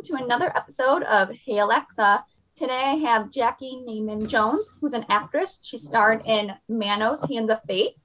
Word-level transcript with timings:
welcome 0.00 0.16
to 0.16 0.24
another 0.24 0.56
episode 0.56 1.02
of 1.02 1.30
Hey 1.44 1.58
Alexa. 1.58 2.24
Today 2.56 2.84
I 2.84 2.94
have 2.94 3.30
Jackey 3.30 3.82
Neyman 3.86 4.28
Jones, 4.28 4.72
who's 4.80 4.94
an 4.94 5.04
actress. 5.10 5.58
She 5.62 5.76
starred 5.76 6.22
in 6.24 6.52
Manos 6.70 7.22
Hands 7.28 7.50
of 7.50 7.60
Fate. 7.66 7.96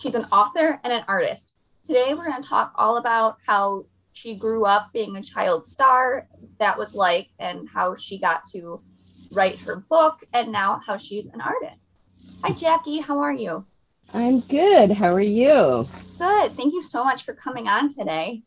She's 0.00 0.14
an 0.14 0.24
author 0.32 0.80
and 0.82 0.94
an 0.94 1.04
artist. 1.08 1.54
Today 1.86 2.14
we're 2.14 2.28
going 2.28 2.40
to 2.42 2.48
talk 2.48 2.72
all 2.76 2.96
about 2.96 3.36
how 3.46 3.84
she 4.12 4.34
grew 4.34 4.64
up 4.64 4.94
being 4.94 5.16
a 5.16 5.22
child 5.22 5.66
star, 5.66 6.26
that 6.58 6.78
was 6.78 6.94
like, 6.94 7.28
and 7.38 7.68
how 7.68 7.96
she 7.96 8.18
got 8.18 8.46
to 8.52 8.80
write 9.32 9.58
her 9.58 9.76
book, 9.76 10.20
and 10.32 10.52
now 10.52 10.80
how 10.86 10.96
she's 10.96 11.26
an 11.26 11.42
artist. 11.42 11.92
Hi, 12.42 12.52
Jackey. 12.52 13.00
How 13.00 13.18
are 13.18 13.34
you? 13.34 13.66
I'm 14.14 14.40
good. 14.40 14.92
How 14.92 15.12
are 15.12 15.20
you? 15.20 15.86
Good. 16.18 16.56
Thank 16.56 16.72
you 16.72 16.80
so 16.80 17.04
much 17.04 17.24
for 17.24 17.34
coming 17.34 17.68
on 17.68 17.92
today. 17.92 18.42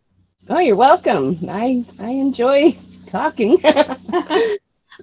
Oh, 0.47 0.59
you're 0.59 0.75
welcome. 0.75 1.39
I 1.49 1.85
I 1.99 2.09
enjoy 2.09 2.77
talking. 3.05 3.53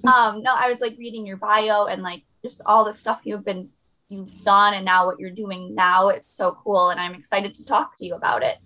um, 0.03 0.41
no, 0.41 0.55
I 0.55 0.67
was 0.69 0.81
like 0.81 0.97
reading 0.97 1.25
your 1.25 1.37
bio 1.37 1.85
and 1.85 2.01
like 2.03 2.23
just 2.41 2.61
all 2.65 2.83
the 2.83 2.93
stuff 2.93 3.21
you've 3.23 3.45
been 3.45 3.69
you've 4.09 4.43
done 4.43 4.73
and 4.75 4.85
now 4.85 5.05
what 5.05 5.19
you're 5.19 5.31
doing 5.31 5.73
now. 5.73 6.09
It's 6.09 6.33
so 6.33 6.57
cool 6.63 6.89
and 6.89 6.99
I'm 6.99 7.15
excited 7.15 7.53
to 7.55 7.65
talk 7.65 7.97
to 7.97 8.05
you 8.05 8.15
about 8.15 8.43
it. 8.43 8.57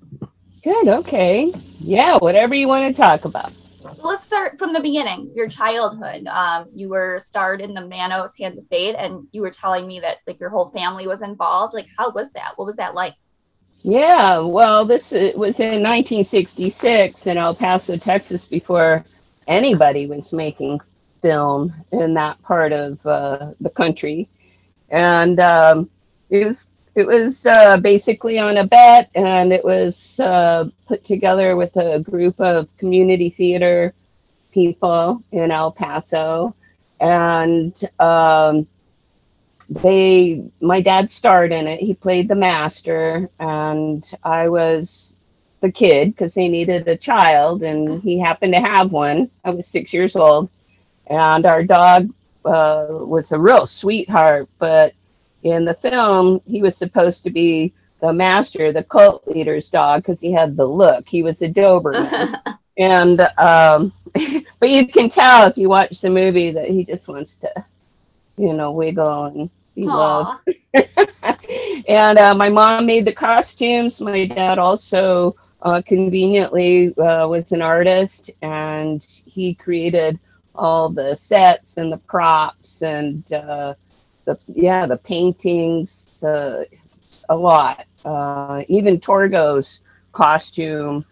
Good. 0.63 0.87
Okay. 0.87 1.53
Yeah, 1.79 2.17
whatever 2.17 2.55
you 2.55 2.67
want 2.67 2.93
to 2.93 3.01
talk 3.01 3.25
about. 3.25 3.53
So 3.95 4.07
let's 4.07 4.25
start 4.25 4.59
from 4.59 4.73
the 4.73 4.79
beginning. 4.79 5.31
Your 5.33 5.47
childhood. 5.47 6.27
Um, 6.27 6.65
you 6.73 6.89
were 6.89 7.19
starred 7.23 7.61
in 7.61 7.73
the 7.73 7.87
Manos 7.87 8.35
Hands 8.37 8.57
of 8.57 8.67
Fate, 8.67 8.95
and 8.97 9.27
you 9.31 9.41
were 9.41 9.51
telling 9.51 9.87
me 9.87 9.99
that 10.01 10.17
like 10.27 10.39
your 10.39 10.49
whole 10.49 10.69
family 10.69 11.07
was 11.07 11.21
involved. 11.21 11.73
Like, 11.73 11.87
how 11.97 12.11
was 12.11 12.31
that? 12.31 12.53
What 12.57 12.65
was 12.65 12.75
that 12.77 12.93
like? 12.93 13.13
Yeah, 13.83 14.39
well, 14.39 14.83
this 14.83 15.11
was 15.11 15.59
in 15.59 15.83
1966 15.83 17.27
in 17.27 17.37
El 17.37 17.55
Paso, 17.55 17.95
Texas, 17.95 18.45
before 18.45 19.05
anybody 19.47 20.07
was 20.07 20.33
making 20.33 20.81
film 21.21 21.73
in 21.91 22.13
that 22.13 22.41
part 22.43 22.71
of 22.71 23.05
uh, 23.05 23.51
the 23.59 23.69
country, 23.69 24.27
and 24.89 25.39
um, 25.39 25.89
it 26.29 26.45
was 26.45 26.69
it 26.95 27.05
was 27.05 27.45
uh, 27.45 27.77
basically 27.77 28.39
on 28.39 28.57
a 28.57 28.65
bet, 28.65 29.09
and 29.15 29.53
it 29.53 29.63
was 29.63 30.19
uh, 30.19 30.65
put 30.87 31.03
together 31.05 31.55
with 31.55 31.75
a 31.77 31.99
group 31.99 32.39
of 32.39 32.67
community 32.77 33.29
theater 33.29 33.93
people 34.51 35.23
in 35.31 35.51
El 35.51 35.71
Paso, 35.71 36.55
and 36.99 37.79
um, 37.99 38.67
they 39.69 40.43
my 40.61 40.81
dad 40.81 41.11
starred 41.11 41.51
in 41.51 41.67
it. 41.67 41.79
He 41.79 41.93
played 41.93 42.27
the 42.27 42.35
master 42.35 43.29
and 43.39 44.09
i 44.23 44.47
was 44.47 45.16
the 45.61 45.71
kid 45.71 46.09
because 46.09 46.33
they 46.33 46.47
needed 46.47 46.87
a 46.87 46.95
child 46.95 47.63
and 47.63 48.01
he 48.01 48.19
happened 48.19 48.53
to 48.53 48.61
have 48.61 48.91
one. 48.91 49.29
I 49.43 49.49
was 49.49 49.67
six 49.67 49.93
years 49.93 50.15
old. 50.15 50.49
And 51.07 51.45
our 51.45 51.63
dog 51.63 52.13
uh, 52.45 52.87
was 52.89 53.31
a 53.31 53.39
real 53.39 53.67
sweetheart 53.67 54.47
but 54.59 54.93
in 55.43 55.65
the 55.65 55.73
film 55.73 56.41
he 56.45 56.61
was 56.61 56.77
supposed 56.77 57.23
to 57.23 57.29
be 57.29 57.73
the 57.99 58.13
master 58.13 58.71
the 58.71 58.83
cult 58.83 59.27
leader's 59.27 59.69
dog 59.69 60.03
because 60.03 60.21
he 60.21 60.31
had 60.31 60.55
the 60.55 60.65
look. 60.65 61.07
He 61.07 61.23
was 61.23 61.41
a 61.41 61.49
doberman. 61.49 62.35
And 62.77 63.21
um, 63.39 63.91
but 64.59 64.69
you 64.69 64.87
can 64.87 65.09
tell 65.09 65.47
if 65.47 65.57
you 65.57 65.67
watch 65.67 65.99
the 65.99 66.09
movie 66.09 66.51
that 66.51 66.69
he 66.69 66.85
just 66.85 67.07
wants 67.07 67.37
to 67.37 67.51
you 68.37 68.53
know 68.53 68.71
wiggle 68.71 69.25
and 69.25 69.49
be 69.75 69.83
loved. 69.83 70.47
and 71.87 72.17
uh, 72.17 72.35
my 72.35 72.49
mom 72.49 72.85
made 72.85 73.05
the 73.05 73.13
costumes. 73.13 73.99
My 73.99 74.25
dad 74.25 74.59
also 74.59 75.35
uh, 75.67 75.81
conveniently 75.81 76.97
uh, 76.97 77.27
was 77.27 77.51
an 77.51 77.61
artist, 77.61 78.31
and 78.41 79.03
he 79.25 79.53
created 79.53 80.17
all 80.55 80.87
the 80.87 81.13
sets 81.15 81.75
and 81.75 81.91
the 81.91 81.97
props 81.97 82.81
and 82.81 83.31
uh, 83.33 83.73
the 84.23 84.39
yeah 84.47 84.85
the 84.85 84.97
paintings. 84.97 86.23
Uh, 86.23 86.63
a 87.29 87.35
lot. 87.35 87.85
Uh, 88.05 88.63
even 88.69 89.01
Torgo's 89.01 89.81
costume, 90.13 91.03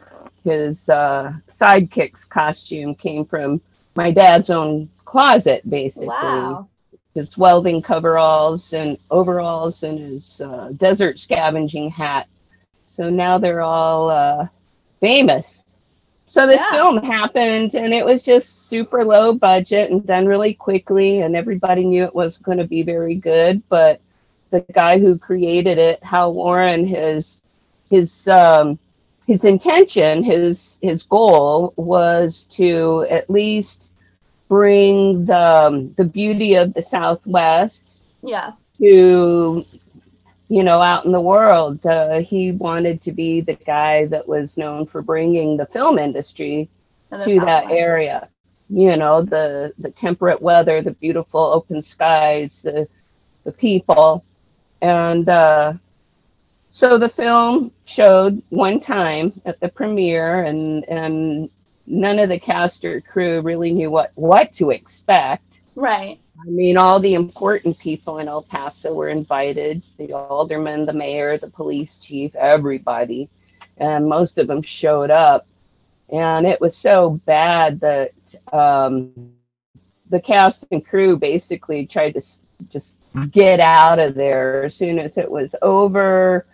his 0.45 0.79
sidekick's 0.79 2.23
costume, 2.23 2.95
came 2.95 3.25
from 3.25 3.59
my 3.97 4.11
dad's 4.11 4.49
own 4.49 4.87
closet, 5.03 5.69
basically. 5.69 6.07
Wow 6.07 6.69
his 7.15 7.37
welding 7.37 7.81
coveralls 7.81 8.73
and 8.73 8.97
overalls 9.09 9.83
and 9.83 9.97
his 9.97 10.41
uh, 10.41 10.69
desert 10.75 11.17
scavenging 11.17 11.89
hat. 11.89 12.27
So 12.87 13.09
now 13.09 13.37
they're 13.37 13.61
all 13.61 14.09
uh, 14.09 14.47
famous. 14.99 15.63
So 16.27 16.47
this 16.47 16.61
yeah. 16.61 16.71
film 16.71 16.97
happened 16.97 17.75
and 17.75 17.93
it 17.93 18.05
was 18.05 18.23
just 18.23 18.67
super 18.67 19.05
low 19.05 19.33
budget 19.33 19.91
and 19.91 20.05
done 20.05 20.25
really 20.25 20.53
quickly 20.53 21.21
and 21.21 21.35
everybody 21.35 21.85
knew 21.85 22.03
it 22.03 22.15
was 22.15 22.37
going 22.37 22.57
to 22.57 22.67
be 22.67 22.81
very 22.81 23.15
good. 23.15 23.61
But 23.69 24.01
the 24.49 24.61
guy 24.73 24.99
who 24.99 25.17
created 25.17 25.77
it, 25.77 26.03
Hal 26.03 26.33
Warren, 26.33 26.87
his 26.87 27.41
his 27.89 28.27
um, 28.27 28.79
his 29.27 29.43
intention, 29.43 30.23
his 30.23 30.79
his 30.81 31.03
goal 31.03 31.73
was 31.75 32.45
to 32.51 33.05
at 33.09 33.29
least 33.29 33.91
bring 34.47 35.25
the 35.25 35.65
um, 35.67 35.93
the 35.93 36.05
beauty 36.05 36.55
of 36.55 36.73
the 36.73 36.83
Southwest 36.83 38.01
yeah 38.23 38.53
to 38.79 39.65
you 40.55 40.63
know 40.63 40.81
out 40.81 41.03
in 41.03 41.11
the 41.11 41.19
world. 41.19 41.85
Uh, 41.85 42.19
he 42.19 42.53
wanted 42.53 43.01
to 43.01 43.11
be 43.11 43.41
the 43.41 43.55
guy 43.55 44.05
that 44.05 44.25
was 44.25 44.57
known 44.57 44.85
for 44.85 45.01
bringing 45.01 45.57
the 45.57 45.65
film 45.65 45.99
industry 45.99 46.69
to 47.25 47.41
that 47.41 47.65
area. 47.69 48.29
You 48.69 48.95
know 48.95 49.21
the 49.21 49.73
the 49.77 49.91
temperate 49.91 50.41
weather, 50.41 50.81
the 50.81 50.91
beautiful 50.91 51.41
open 51.41 51.81
skies, 51.81 52.61
the 52.61 52.87
the 53.43 53.51
people, 53.51 54.23
and 54.79 55.27
uh, 55.27 55.73
so 56.69 56.97
the 56.97 57.09
film 57.09 57.73
showed 57.83 58.41
one 58.47 58.79
time 58.79 59.33
at 59.45 59.59
the 59.59 59.67
premiere, 59.67 60.45
and 60.45 60.87
and 60.87 61.49
none 61.85 62.17
of 62.17 62.29
the 62.29 62.39
cast 62.39 62.85
or 62.85 63.01
crew 63.01 63.41
really 63.41 63.73
knew 63.73 63.91
what 63.91 64.13
what 64.15 64.53
to 64.53 64.69
expect. 64.69 65.59
Right. 65.75 66.19
I 66.41 66.49
mean, 66.49 66.77
all 66.77 66.99
the 66.99 67.13
important 67.13 67.77
people 67.77 68.19
in 68.19 68.27
El 68.27 68.43
Paso 68.43 68.93
were 68.93 69.09
invited 69.09 69.83
the 69.97 70.13
alderman, 70.13 70.85
the 70.85 70.93
mayor, 70.93 71.37
the 71.37 71.49
police 71.49 71.97
chief, 71.97 72.33
everybody. 72.35 73.29
And 73.77 74.07
most 74.07 74.37
of 74.37 74.47
them 74.47 74.61
showed 74.61 75.11
up. 75.11 75.47
And 76.09 76.45
it 76.45 76.61
was 76.61 76.77
so 76.77 77.21
bad 77.25 77.79
that 77.81 78.11
um, 78.53 79.33
the 80.09 80.21
cast 80.21 80.67
and 80.71 80.85
crew 80.85 81.17
basically 81.17 81.85
tried 81.85 82.13
to 82.13 82.21
just 82.69 82.97
get 83.31 83.59
out 83.59 83.99
of 83.99 84.15
there 84.15 84.65
as 84.65 84.75
soon 84.75 84.99
as 84.99 85.17
it 85.17 85.29
was 85.29 85.55
over 85.61 86.45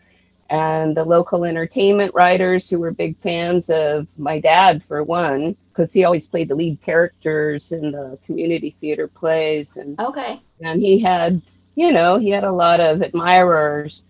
and 0.51 0.97
the 0.97 1.03
local 1.03 1.45
entertainment 1.45 2.13
writers 2.13 2.69
who 2.69 2.78
were 2.78 2.91
big 2.91 3.17
fans 3.19 3.69
of 3.69 4.06
my 4.17 4.39
dad 4.39 4.84
for 4.84 5.01
one 5.01 5.56
because 5.69 5.94
he 5.94 6.03
always 6.03 6.28
played 6.28 6.50
the 6.50 6.56
lead 6.56 6.79
characters 6.81 7.72
in 7.72 7.91
the 7.91 8.19
community 8.25 8.75
theater 8.81 9.07
plays 9.07 9.78
and 9.78 9.97
okay. 10.00 10.41
and 10.59 10.81
he 10.81 11.00
had 11.00 11.41
you 11.75 11.91
know 11.91 12.19
he 12.19 12.29
had 12.29 12.44
a 12.44 12.51
lot 12.51 12.81
of 12.81 13.01
admirers 13.01 14.03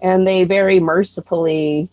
and 0.00 0.26
they 0.26 0.44
very 0.44 0.80
mercifully 0.80 1.88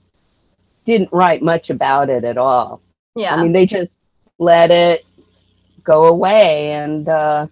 didn't 0.85 1.11
write 1.11 1.43
much 1.43 1.69
about 1.69 2.09
it 2.09 2.23
at 2.23 2.37
all. 2.37 2.81
Yeah. 3.15 3.35
I 3.35 3.43
mean 3.43 3.51
they 3.51 3.65
just 3.65 3.99
let 4.39 4.71
it 4.71 5.05
go 5.83 6.07
away 6.07 6.71
and 6.71 7.09
uh 7.09 7.47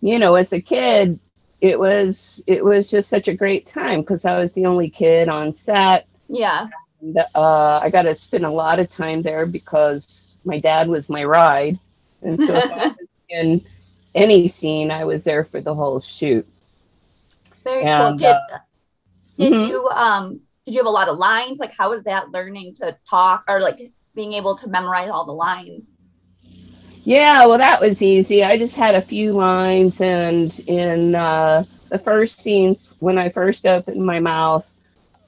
you 0.00 0.18
know 0.18 0.34
as 0.34 0.52
a 0.52 0.60
kid 0.60 1.20
it 1.66 1.78
was 1.78 2.42
it 2.46 2.64
was 2.64 2.90
just 2.90 3.08
such 3.08 3.28
a 3.28 3.34
great 3.34 3.66
time 3.66 4.00
because 4.00 4.24
I 4.24 4.38
was 4.38 4.54
the 4.54 4.66
only 4.66 4.90
kid 4.90 5.28
on 5.28 5.52
set. 5.52 6.06
Yeah. 6.28 6.68
And, 7.00 7.18
uh, 7.34 7.80
I 7.82 7.90
got 7.90 8.02
to 8.02 8.14
spend 8.14 8.46
a 8.46 8.50
lot 8.50 8.78
of 8.78 8.90
time 8.90 9.22
there 9.22 9.46
because 9.46 10.34
my 10.44 10.58
dad 10.58 10.88
was 10.88 11.08
my 11.08 11.24
ride, 11.24 11.78
and 12.22 12.40
so 12.40 12.94
in 13.28 13.64
any 14.14 14.48
scene, 14.48 14.90
I 14.90 15.04
was 15.04 15.24
there 15.24 15.44
for 15.44 15.60
the 15.60 15.74
whole 15.74 16.00
shoot. 16.00 16.46
Very 17.64 17.84
and, 17.84 18.18
cool. 18.18 18.28
Did, 18.28 18.36
uh, 18.36 18.58
did 19.38 19.52
mm-hmm. 19.52 19.70
you 19.70 19.88
um 19.88 20.40
did 20.64 20.74
you 20.74 20.80
have 20.80 20.86
a 20.86 20.90
lot 20.90 21.08
of 21.08 21.18
lines? 21.18 21.58
Like, 21.58 21.74
how 21.76 21.90
was 21.90 22.04
that 22.04 22.30
learning 22.30 22.74
to 22.76 22.96
talk 23.08 23.44
or 23.48 23.60
like 23.60 23.92
being 24.14 24.32
able 24.32 24.56
to 24.56 24.68
memorize 24.68 25.10
all 25.10 25.24
the 25.24 25.32
lines? 25.32 25.92
Yeah, 27.06 27.46
well, 27.46 27.58
that 27.58 27.80
was 27.80 28.02
easy. 28.02 28.42
I 28.42 28.58
just 28.58 28.74
had 28.74 28.96
a 28.96 29.00
few 29.00 29.32
lines, 29.32 30.00
and 30.00 30.58
in 30.66 31.14
uh, 31.14 31.62
the 31.88 32.00
first 32.00 32.40
scenes, 32.40 32.88
when 32.98 33.16
I 33.16 33.28
first 33.28 33.64
opened 33.64 34.04
my 34.04 34.18
mouth, 34.18 34.68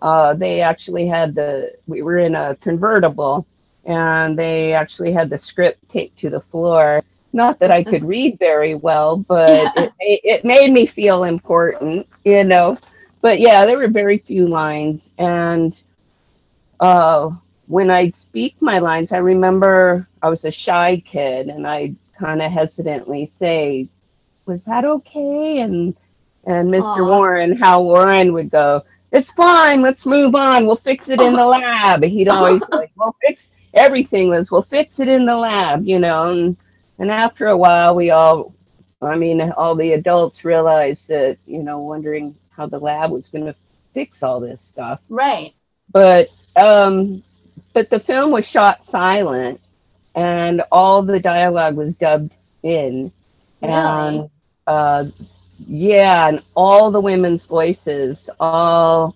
uh, 0.03 0.35
they 0.35 0.61
actually 0.61 1.07
had 1.07 1.37
the, 1.37 1.73
we 1.87 2.03
were 2.03 2.19
in 2.19 2.35
a 2.35 2.57
convertible, 2.57 3.47
and 3.85 4.37
they 4.37 4.73
actually 4.73 5.13
had 5.13 5.31
the 5.31 5.39
script 5.39 5.89
taped 5.89 6.19
to 6.19 6.31
the 6.31 6.41
floor. 6.41 7.05
Not 7.33 7.61
that 7.61 7.71
I 7.71 7.85
could 7.85 8.03
read 8.17 8.41
very 8.41 8.75
well, 8.75 9.19
but 9.19 9.73
yeah. 9.77 9.89
it, 10.01 10.21
it 10.25 10.45
made 10.45 10.73
me 10.73 10.85
feel 10.85 11.23
important, 11.23 12.09
you 12.25 12.43
know. 12.43 12.77
But 13.21 13.39
yeah, 13.39 13.67
there 13.67 13.79
were 13.79 13.87
very 13.87 14.19
few 14.19 14.49
lines. 14.49 15.13
And 15.17 15.81
uh, 16.81 17.31
when 17.69 17.89
I'd 17.89 18.17
speak 18.17 18.57
my 18.61 18.81
lines, 18.81 19.13
I 19.13 19.19
remember 19.19 20.08
I 20.23 20.29
was 20.29 20.45
a 20.45 20.51
shy 20.51 21.03
kid, 21.05 21.49
and 21.49 21.67
I 21.67 21.95
kind 22.19 22.43
of 22.43 22.51
hesitantly 22.53 23.27
say, 23.27 23.89
"Was 24.47 24.65
that 24.65 24.85
okay?" 24.85 25.61
And 25.61 25.95
and 26.45 26.71
Mr. 26.71 26.99
Aw. 26.99 27.09
Warren, 27.09 27.57
Hal 27.57 27.85
Warren 27.85 28.33
would 28.33 28.51
go, 28.51 28.83
"It's 29.13 29.31
fine. 29.33 29.83
Let's 29.83 30.07
move 30.07 30.35
on. 30.35 30.67
We'll 30.67 30.77
fix 30.77 31.09
it 31.09 31.21
in 31.21 31.35
the 31.35 31.47
lab." 31.59 32.03
He'd 32.03 32.29
always 32.29 32.63
like, 32.71 32.91
"We'll 32.97 33.17
fix 33.27 33.51
everything." 33.75 34.29
Was 34.29 34.51
we'll 34.51 34.63
fix 34.63 35.01
it 35.01 35.09
in 35.09 35.27
the 35.27 35.37
lab, 35.37 35.87
you 35.87 35.99
know. 35.99 36.31
And 36.31 36.57
and 36.99 37.11
after 37.11 37.47
a 37.47 37.57
while, 37.57 37.95
we 37.95 38.11
all, 38.11 38.53
I 39.01 39.17
mean, 39.17 39.41
all 39.53 39.77
the 39.77 39.93
adults 39.93 40.45
realized 40.45 41.07
that, 41.09 41.39
you 41.47 41.63
know, 41.63 41.79
wondering 41.81 42.35
how 42.51 42.67
the 42.67 42.79
lab 42.81 43.13
was 43.13 43.29
going 43.29 43.47
to 43.47 43.55
fix 43.95 44.23
all 44.23 44.39
this 44.41 44.61
stuff 44.61 45.01
Right. 45.09 45.55
but 45.93 46.29
um 46.57 47.23
but 47.73 47.89
the 47.89 47.99
film 47.99 48.31
was 48.33 48.47
shot 48.47 48.85
silent 48.85 49.61
and 50.19 50.63
all 50.73 51.03
the 51.03 51.21
dialogue 51.21 51.77
was 51.77 51.95
dubbed 51.95 52.37
in 52.63 53.13
Really? 53.63 53.73
and 53.73 54.31
uh 54.67 55.05
yeah 55.67 56.29
and 56.29 56.43
all 56.55 56.91
the 56.91 57.01
women's 57.01 57.45
voices 57.47 58.29
all 58.41 59.15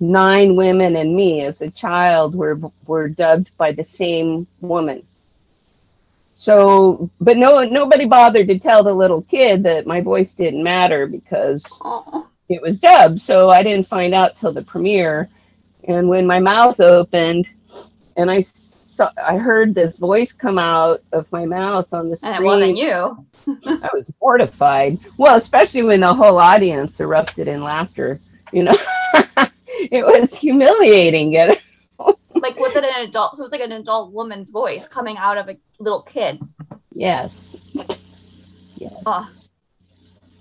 nine 0.00 0.56
women 0.56 0.96
and 0.96 1.14
me 1.14 1.42
as 1.42 1.60
a 1.62 1.70
child 1.70 2.34
were 2.34 2.58
were 2.86 3.08
dubbed 3.08 3.50
by 3.56 3.70
the 3.72 3.84
same 3.84 4.46
woman 4.60 5.02
so 6.34 7.10
but 7.20 7.36
no 7.36 7.64
nobody 7.64 8.06
bothered 8.06 8.48
to 8.48 8.58
tell 8.58 8.82
the 8.82 8.92
little 8.92 9.22
kid 9.22 9.62
that 9.62 9.86
my 9.86 10.00
voice 10.00 10.34
didn't 10.34 10.62
matter 10.62 11.06
because 11.06 11.64
Oh, 11.84 12.26
it 12.48 12.60
was 12.62 12.80
dubbed, 12.80 13.20
so 13.20 13.48
I 13.50 13.62
didn't 13.62 13.86
find 13.86 14.12
out 14.12 14.36
till 14.36 14.52
the 14.52 14.62
premiere. 14.62 15.28
And 15.84 16.08
when 16.08 16.26
my 16.26 16.40
mouth 16.40 16.80
opened, 16.80 17.46
and 18.16 18.28
I 18.28 18.40
saw, 19.00 19.10
I 19.24 19.38
heard 19.38 19.74
this 19.74 19.98
voice 19.98 20.32
come 20.32 20.58
out 20.58 21.02
of 21.12 21.30
my 21.32 21.46
mouth 21.46 21.86
on 21.92 22.10
the 22.10 22.16
screen. 22.16 22.34
and 22.34 22.44
it 22.44 22.46
wasn't 22.46 22.76
you. 22.76 23.26
I 23.82 23.88
was 23.94 24.10
mortified. 24.20 24.98
Well, 25.16 25.36
especially 25.36 25.82
when 25.82 26.00
the 26.00 26.12
whole 26.12 26.38
audience 26.38 27.00
erupted 27.00 27.48
in 27.48 27.62
laughter. 27.62 28.20
You 28.52 28.64
know, 28.64 28.76
it 29.68 30.04
was 30.04 30.34
humiliating. 30.34 31.32
It 31.32 31.62
Like, 32.34 32.58
was 32.58 32.76
it 32.76 32.84
an 32.84 33.08
adult? 33.08 33.36
So 33.36 33.42
it 33.42 33.46
was 33.46 33.52
like 33.52 33.60
an 33.62 33.72
adult 33.72 34.12
woman's 34.12 34.50
voice 34.50 34.86
coming 34.86 35.16
out 35.16 35.38
of 35.38 35.48
a 35.48 35.56
little 35.78 36.02
kid. 36.02 36.40
yes. 36.92 37.56
Oh. 39.06 39.30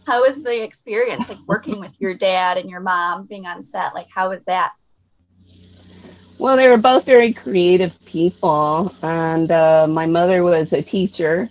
How 0.05 0.25
was 0.27 0.41
the 0.41 0.63
experience, 0.63 1.29
like 1.29 1.37
working 1.45 1.79
with 1.79 1.91
your 1.99 2.15
dad 2.15 2.57
and 2.57 2.69
your 2.69 2.79
mom, 2.79 3.27
being 3.27 3.45
on 3.45 3.61
set? 3.61 3.93
Like, 3.93 4.07
how 4.13 4.29
was 4.29 4.43
that? 4.45 4.71
Well, 6.39 6.55
they 6.55 6.69
were 6.69 6.77
both 6.77 7.03
very 7.03 7.33
creative 7.33 7.99
people, 8.05 8.95
and 9.01 9.51
uh, 9.51 9.87
my 9.87 10.05
mother 10.05 10.41
was 10.41 10.71
a 10.71 10.81
teacher, 10.81 11.49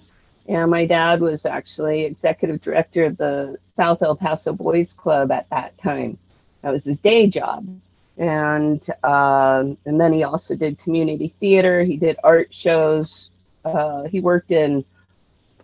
and 0.48 0.70
my 0.70 0.86
dad 0.86 1.20
was 1.20 1.44
actually 1.44 2.06
executive 2.06 2.62
director 2.62 3.04
of 3.04 3.18
the 3.18 3.58
South 3.76 4.00
El 4.00 4.16
Paso 4.16 4.54
Boys 4.54 4.94
Club 4.94 5.30
at 5.30 5.46
that 5.50 5.76
time. 5.76 6.16
That 6.62 6.72
was 6.72 6.84
his 6.84 7.00
day 7.00 7.26
job, 7.26 7.68
and 8.16 8.82
um 9.04 9.76
and 9.84 10.00
then 10.00 10.14
he 10.14 10.22
also 10.22 10.56
did 10.56 10.78
community 10.78 11.34
theater. 11.38 11.84
He 11.84 11.98
did 11.98 12.16
art 12.24 12.52
shows. 12.52 13.28
Uh, 13.66 14.04
he 14.04 14.20
worked 14.20 14.52
in 14.52 14.86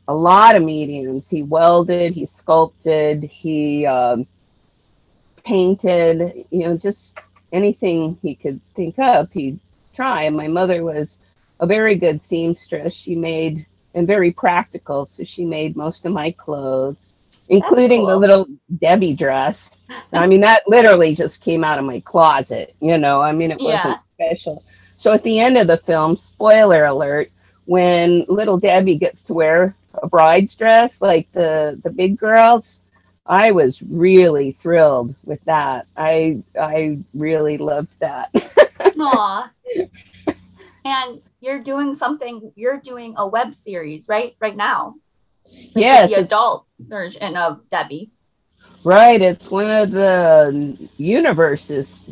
a 0.07 0.15
lot 0.15 0.55
of 0.55 0.63
mediums. 0.63 1.31
He 1.31 1.43
welded, 1.43 2.13
he 2.13 2.27
sculpted, 2.27 3.25
he 3.25 3.87
um, 3.87 4.27
painted. 5.45 6.45
You 6.51 6.69
know, 6.69 6.77
just 6.77 7.19
anything 7.55 8.19
he 8.21 8.35
could 8.35 8.61
think 8.75 8.99
of, 8.99 9.33
he'd 9.33 9.59
try. 9.95 10.25
And 10.25 10.37
my 10.37 10.49
mother 10.49 10.85
was 10.85 11.19
a 11.61 11.67
very 11.67 11.95
good 11.95 12.21
seamstress. 12.21 12.93
She 12.95 13.15
made 13.15 13.67
and 13.95 14.07
very 14.07 14.33
practical, 14.33 15.07
so 15.07 15.23
she 15.23 15.45
made 15.45 15.77
most 15.77 16.05
of 16.05 16.13
my 16.13 16.33
clothes, 16.33 17.13
including 17.49 18.05
the 18.05 18.17
little 18.17 18.47
Debbie 18.79 19.15
dress. 19.15 19.79
I 20.13 20.27
mean, 20.27 20.41
that 20.41 20.65
literally 20.67 21.15
just 21.15 21.41
came 21.41 21.63
out 21.63 21.79
of 21.79 21.85
my 21.85 22.01
closet. 22.01 22.75
You 22.81 22.99
know, 22.99 23.23
I 23.23 23.31
mean, 23.33 23.53
it 23.53 23.61
Yeah. 23.61 23.75
wasn't 23.75 24.01
special. 24.13 24.65
So 24.97 25.13
at 25.13 25.23
the 25.23 25.39
end 25.39 25.57
of 25.59 25.69
the 25.69 25.77
film, 25.77 26.17
spoiler 26.17 26.87
alert, 26.87 27.31
when 27.67 28.25
little 28.29 28.59
Debbie 28.59 28.97
gets 28.97 29.23
to 29.25 29.35
wear 29.35 29.77
a 30.03 30.09
bride's 30.09 30.57
dress 30.57 31.01
like 31.01 31.31
the 31.33 31.81
the 31.85 31.91
big 31.91 32.19
girls, 32.19 32.81
I 33.27 33.53
was 33.53 33.81
really 33.83 34.53
thrilled 34.53 35.15
with 35.25 35.43
that. 35.45 35.87
I 35.97 36.43
I 36.61 36.99
really 37.15 37.57
loved 37.59 37.99
that. 38.01 38.31
Aw. 38.99 39.51
and 40.85 41.21
you're 41.41 41.63
doing 41.63 41.95
something, 41.95 42.53
you're 42.55 42.79
doing 42.79 43.15
a 43.17 43.27
web 43.27 43.55
series, 43.55 44.09
right? 44.09 44.37
Right 44.41 44.57
now. 44.57 44.97
Like, 45.47 45.71
yes, 45.77 46.11
The 46.11 46.21
adult 46.21 46.67
version 46.79 47.37
of 47.37 47.69
Debbie. 47.71 48.11
right. 48.85 49.21
It's 49.21 49.51
one 49.51 49.71
of 49.71 49.91
the 49.91 50.89
universes. 50.97 52.09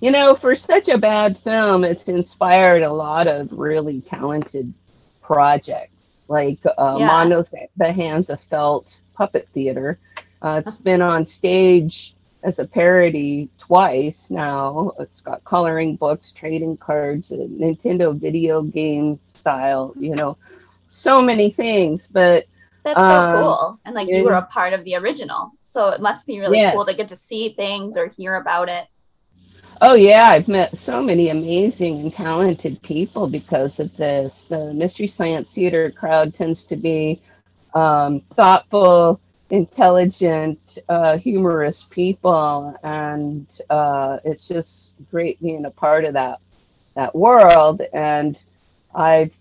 You 0.00 0.12
know, 0.12 0.34
for 0.34 0.54
such 0.54 0.88
a 0.88 0.96
bad 0.96 1.36
film, 1.36 1.82
it's 1.84 2.04
inspired 2.08 2.82
a 2.82 2.92
lot 2.92 3.26
of 3.26 3.50
really 3.52 4.00
talented 4.00 4.72
projects, 5.20 6.22
like 6.28 6.58
uh, 6.66 6.96
Yeah. 6.98 7.06
Manos 7.06 7.52
the 7.76 7.92
Hands 7.92 8.30
of 8.30 8.40
Felt 8.40 9.00
Puppet 9.18 9.48
Theater. 9.52 9.98
Uh, 10.40 10.62
it's 10.64 10.76
been 10.76 11.02
on 11.02 11.24
stage 11.24 12.14
as 12.44 12.60
a 12.60 12.66
parody 12.66 13.50
twice 13.58 14.30
now. 14.30 14.92
It's 15.00 15.20
got 15.20 15.42
coloring 15.42 15.96
books, 15.96 16.30
trading 16.30 16.76
cards, 16.76 17.32
a 17.32 17.36
Nintendo 17.36 18.16
video 18.16 18.62
game 18.62 19.18
style, 19.34 19.92
you 19.98 20.14
know, 20.14 20.36
so 20.86 21.20
many 21.20 21.50
things. 21.50 22.08
But 22.10 22.46
That's 22.84 23.00
so 23.00 23.18
Um, 23.20 23.42
cool. 23.42 23.80
And 23.84 23.94
like 23.96 24.06
you 24.08 24.22
were 24.22 24.34
a 24.34 24.46
part 24.46 24.72
of 24.72 24.84
the 24.84 24.94
original. 24.94 25.50
So 25.60 25.88
it 25.88 26.00
must 26.00 26.26
be 26.26 26.38
really 26.38 26.58
Yes. 26.58 26.74
cool 26.74 26.86
to 26.86 26.94
get 26.94 27.08
to 27.08 27.16
see 27.16 27.48
things 27.50 27.96
or 27.98 28.06
hear 28.06 28.36
about 28.36 28.68
it. 28.68 28.86
Oh 29.80 29.94
yeah, 29.94 30.28
I've 30.28 30.48
met 30.48 30.76
so 30.76 31.02
many 31.02 31.28
amazing 31.28 32.00
and 32.00 32.12
talented 32.12 32.80
people 32.82 33.28
because 33.28 33.78
of 33.80 33.94
this. 33.96 34.48
The 34.48 34.72
Mystery 34.72 35.06
Science 35.08 35.52
Theater 35.52 35.90
crowd 35.90 36.34
tends 36.34 36.64
to 36.66 36.76
be 36.76 37.20
um, 37.74 38.20
thoughtful, 38.34 39.20
intelligent, 39.50 40.78
uh, 40.88 41.18
humorous 41.18 41.84
people, 41.84 42.74
and 42.82 43.46
uh, 43.70 44.18
it's 44.24 44.48
just 44.48 44.96
great 45.10 45.40
being 45.40 45.64
a 45.64 45.70
part 45.70 46.04
of 46.04 46.14
that 46.14 46.40
that 46.94 47.14
world. 47.14 47.82
And 47.92 48.42
I've 48.94 49.32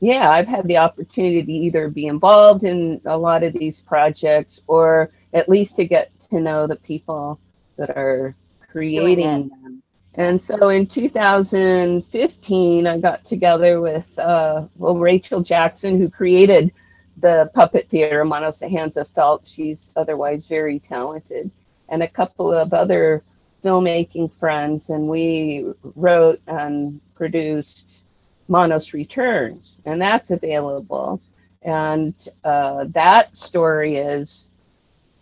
yeah, 0.00 0.30
I've 0.30 0.48
had 0.48 0.68
the 0.68 0.76
opportunity 0.76 1.42
to 1.42 1.52
either 1.52 1.88
be 1.88 2.06
involved 2.06 2.64
in 2.64 3.00
a 3.06 3.16
lot 3.16 3.42
of 3.42 3.54
these 3.54 3.80
projects 3.80 4.60
or 4.66 5.10
at 5.32 5.48
least 5.48 5.76
to 5.76 5.86
get 5.86 6.10
to 6.30 6.40
know 6.40 6.66
the 6.66 6.76
people 6.76 7.40
that 7.76 7.90
are 7.90 8.34
creating 8.70 9.48
them. 9.48 9.82
And 10.14 10.40
so 10.40 10.70
in 10.70 10.86
2015, 10.86 12.86
I 12.86 12.98
got 12.98 13.24
together 13.24 13.80
with 13.80 14.18
uh, 14.18 14.66
well 14.76 14.96
Rachel 14.96 15.42
Jackson, 15.42 15.98
who 15.98 16.08
created 16.08 16.72
the 17.18 17.50
puppet 17.54 17.88
theater 17.88 18.24
Manos 18.24 18.62
of 18.62 19.08
Felt. 19.14 19.42
She's 19.46 19.90
otherwise 19.96 20.46
very 20.46 20.78
talented, 20.78 21.50
and 21.88 22.02
a 22.02 22.08
couple 22.08 22.52
of 22.52 22.72
other 22.72 23.22
filmmaking 23.64 24.32
friends, 24.38 24.90
and 24.90 25.08
we 25.08 25.72
wrote 25.94 26.40
and 26.46 27.00
produced 27.14 28.02
Manos 28.48 28.92
Returns, 28.92 29.76
and 29.84 30.00
that's 30.00 30.30
available. 30.30 31.20
And 31.62 32.14
uh, 32.44 32.84
that 32.90 33.36
story 33.36 33.96
is 33.96 34.50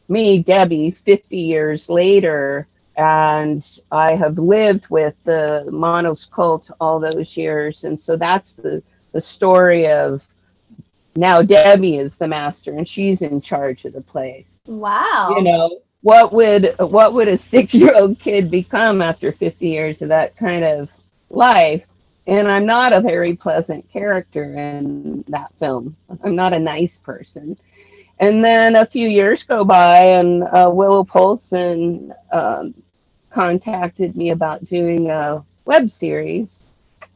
me, 0.08 0.42
Debbie, 0.42 0.90
50 0.90 1.38
years 1.38 1.88
later, 1.88 2.66
and 2.96 3.66
I 3.90 4.14
have 4.14 4.38
lived 4.38 4.88
with 4.88 5.14
the 5.24 5.66
Manos 5.70 6.26
cult 6.26 6.70
all 6.80 7.00
those 7.00 7.36
years, 7.36 7.84
and 7.84 8.00
so 8.00 8.16
that's 8.16 8.54
the 8.54 8.82
the 9.12 9.20
story 9.20 9.86
of 9.86 10.26
now 11.16 11.42
Debbie 11.42 11.98
is 11.98 12.16
the 12.16 12.28
master 12.28 12.72
and 12.72 12.86
she's 12.86 13.22
in 13.22 13.40
charge 13.40 13.84
of 13.84 13.92
the 13.92 14.00
place. 14.00 14.60
Wow. 14.66 15.34
You 15.36 15.42
know, 15.42 15.80
what 16.02 16.32
would 16.32 16.74
what 16.78 17.14
would 17.14 17.28
a 17.28 17.36
six 17.52 17.74
year 17.74 17.94
old 17.94 18.18
kid 18.18 18.50
become 18.50 19.00
after 19.00 19.32
50 19.32 19.66
years 19.66 20.02
of 20.02 20.08
that 20.08 20.36
kind 20.36 20.64
of 20.64 20.88
life? 21.30 21.84
And 22.26 22.48
I'm 22.48 22.64
not 22.64 22.94
a 22.94 23.00
very 23.00 23.36
pleasant 23.36 23.90
character 23.90 24.58
in 24.58 25.24
that 25.28 25.52
film. 25.58 25.94
I'm 26.22 26.34
not 26.34 26.54
a 26.54 26.58
nice 26.58 26.96
person. 26.96 27.56
And 28.18 28.42
then 28.42 28.76
a 28.76 28.86
few 28.86 29.08
years 29.08 29.42
go 29.42 29.64
by, 29.64 29.98
and 29.98 30.44
uh, 30.44 30.70
Willow 30.72 31.04
Polson 31.04 32.14
um, 32.32 32.74
contacted 33.30 34.16
me 34.16 34.30
about 34.30 34.64
doing 34.64 35.10
a 35.10 35.44
web 35.64 35.90
series. 35.90 36.63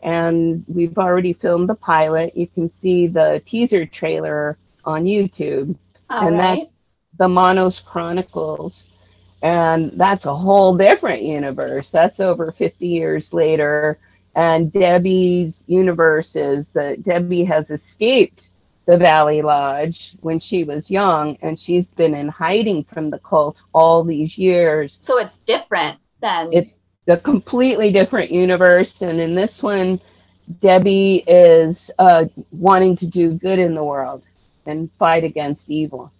And 0.02 0.64
we've 0.68 0.96
already 0.98 1.32
filmed 1.32 1.68
the 1.68 1.74
pilot. 1.74 2.36
You 2.36 2.46
can 2.46 2.70
see 2.70 3.06
the 3.06 3.42
teaser 3.44 3.84
trailer 3.86 4.58
on 4.84 5.04
YouTube 5.04 5.76
All 6.08 6.26
and 6.26 6.38
right. 6.38 6.70
the 7.18 7.28
Manos 7.28 7.80
Chronicles. 7.80 8.90
And 9.42 9.92
that's 9.92 10.26
a 10.26 10.34
whole 10.34 10.76
different 10.76 11.22
universe. 11.22 11.90
That's 11.90 12.20
over 12.20 12.52
50 12.52 12.86
years 12.86 13.32
later. 13.32 13.98
And 14.34 14.72
Debbie's 14.72 15.64
universe 15.66 16.36
is 16.36 16.72
that 16.72 17.02
Debbie 17.02 17.44
has 17.44 17.70
escaped 17.70 18.50
the 18.86 18.96
Valley 18.96 19.42
Lodge 19.42 20.16
when 20.20 20.40
she 20.40 20.64
was 20.64 20.90
young, 20.90 21.36
and 21.42 21.60
she's 21.60 21.90
been 21.90 22.14
in 22.14 22.28
hiding 22.28 22.84
from 22.84 23.10
the 23.10 23.18
cult 23.18 23.60
all 23.74 24.02
these 24.02 24.38
years. 24.38 24.96
So 25.00 25.18
it's 25.18 25.40
different 25.40 25.98
than 26.20 26.48
It's 26.52 26.80
a 27.08 27.16
completely 27.16 27.90
different 27.92 28.30
universe, 28.30 29.02
and 29.02 29.20
in 29.20 29.34
this 29.34 29.62
one, 29.62 30.00
Debbie 30.60 31.24
is 31.26 31.90
uh, 31.98 32.26
wanting 32.52 32.96
to 32.96 33.06
do 33.06 33.32
good 33.32 33.58
in 33.58 33.74
the 33.74 33.84
world 33.84 34.24
and 34.66 34.90
fight 34.98 35.24
against 35.24 35.70
evil. 35.70 36.12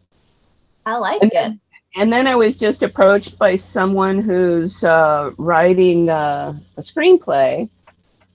I 0.86 0.96
like 0.96 1.22
And 1.22 1.32
it. 1.32 1.58
and 1.96 2.12
then 2.12 2.26
I 2.26 2.34
was 2.34 2.56
just 2.56 2.82
approached 2.82 3.38
by 3.38 3.56
someone 3.56 4.20
who's 4.20 4.82
uh, 4.84 5.32
writing 5.38 6.08
uh, 6.08 6.58
a 6.76 6.80
screenplay 6.80 7.68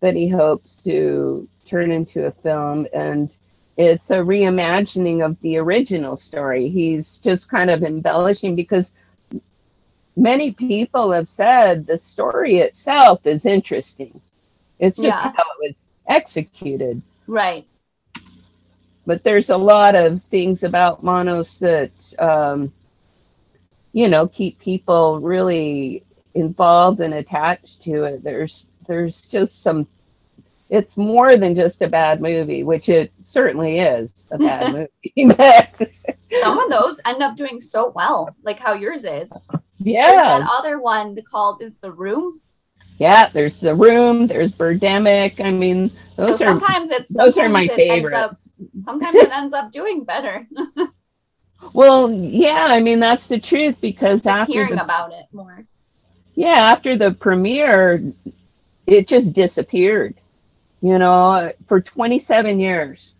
that 0.01 0.15
he 0.15 0.27
hopes 0.27 0.77
to 0.83 1.47
turn 1.65 1.91
into 1.91 2.25
a 2.25 2.31
film, 2.31 2.87
and 2.93 3.35
it's 3.77 4.11
a 4.11 4.17
reimagining 4.17 5.25
of 5.25 5.39
the 5.41 5.57
original 5.57 6.17
story. 6.17 6.69
He's 6.69 7.19
just 7.21 7.49
kind 7.49 7.69
of 7.71 7.83
embellishing 7.83 8.55
because 8.55 8.91
many 10.15 10.51
people 10.51 11.11
have 11.11 11.27
said 11.27 11.85
the 11.87 11.97
story 11.97 12.57
itself 12.57 13.25
is 13.25 13.45
interesting. 13.45 14.21
It's 14.79 14.97
just 14.97 15.23
Yeah. 15.23 15.31
how 15.35 15.43
it 15.61 15.69
was 15.69 15.87
executed 16.07 17.01
Right. 17.27 17.65
but 19.05 19.23
there's 19.23 19.49
a 19.49 19.57
lot 19.57 19.95
of 19.95 20.21
things 20.23 20.63
about 20.63 21.03
Manos 21.03 21.59
that 21.59 21.91
um, 22.19 22.71
you 23.93 24.07
know 24.09 24.27
keep 24.27 24.59
people 24.59 25.19
really 25.19 26.03
involved 26.33 26.99
and 27.01 27.13
attached 27.13 27.81
to 27.83 28.03
it. 28.05 28.23
There's 28.23 28.69
there's 28.87 29.21
just 29.27 29.61
some. 29.61 29.87
It's 30.69 30.97
more 30.97 31.37
than 31.37 31.53
just 31.55 31.81
a 31.83 31.87
bad 31.87 32.19
movie, 32.21 32.63
which 32.63 32.89
it 32.89 33.11
certainly 33.23 33.79
is 33.79 34.27
a 34.31 34.37
bad 34.39 34.73
movie. 35.15 35.35
Some 36.41 36.57
of 36.59 36.69
those 36.71 36.99
end 37.05 37.21
up 37.21 37.35
doing 37.37 37.61
so 37.61 37.91
well, 37.95 38.35
like 38.43 38.59
how 38.59 38.73
yours 38.73 39.03
is. 39.05 39.31
There's 39.83 39.95
yeah, 39.95 40.39
that 40.39 40.49
other 40.57 40.79
one 40.79 41.17
called 41.29 41.61
is 41.61 41.73
the 41.81 41.91
room. 41.91 42.39
yeah. 42.97 43.29
There's 43.29 43.59
the 43.59 43.75
room. 43.75 44.27
There's 44.27 44.51
Birdemic. 44.51 45.39
I 45.43 45.51
mean, 45.51 45.89
So 46.15 46.27
those 46.27 46.41
are 46.41 46.45
sometimes 46.45 46.91
it's 46.91 47.13
those 47.13 47.37
are 47.37 47.49
my 47.49 47.67
sometimes 47.67 48.05
it 48.05 48.13
up- 48.13 48.37
sometimes 48.85 49.15
it 49.15 49.31
ends 49.31 49.53
up 49.53 49.71
doing 49.71 50.03
better. 50.03 50.47
Well, 51.71 52.11
yeah. 52.11 52.65
I 52.69 52.81
mean, 52.81 52.99
that's 52.99 53.27
the 53.27 53.39
truth 53.39 53.79
because 53.79 54.21
Just 54.21 54.41
after 54.41 54.51
hearing 54.51 54.75
the 54.75 54.83
about 54.83 55.13
it 55.13 55.25
more. 55.31 55.65
yeah, 56.35 56.71
after 56.71 56.97
the 56.97 57.11
premiere, 57.11 58.03
it 58.85 59.07
just 59.07 59.33
disappeared, 59.33 60.15
you 60.81 60.99
know, 60.99 61.53
for 61.67 61.79
27 61.79 62.59
years. 62.59 63.12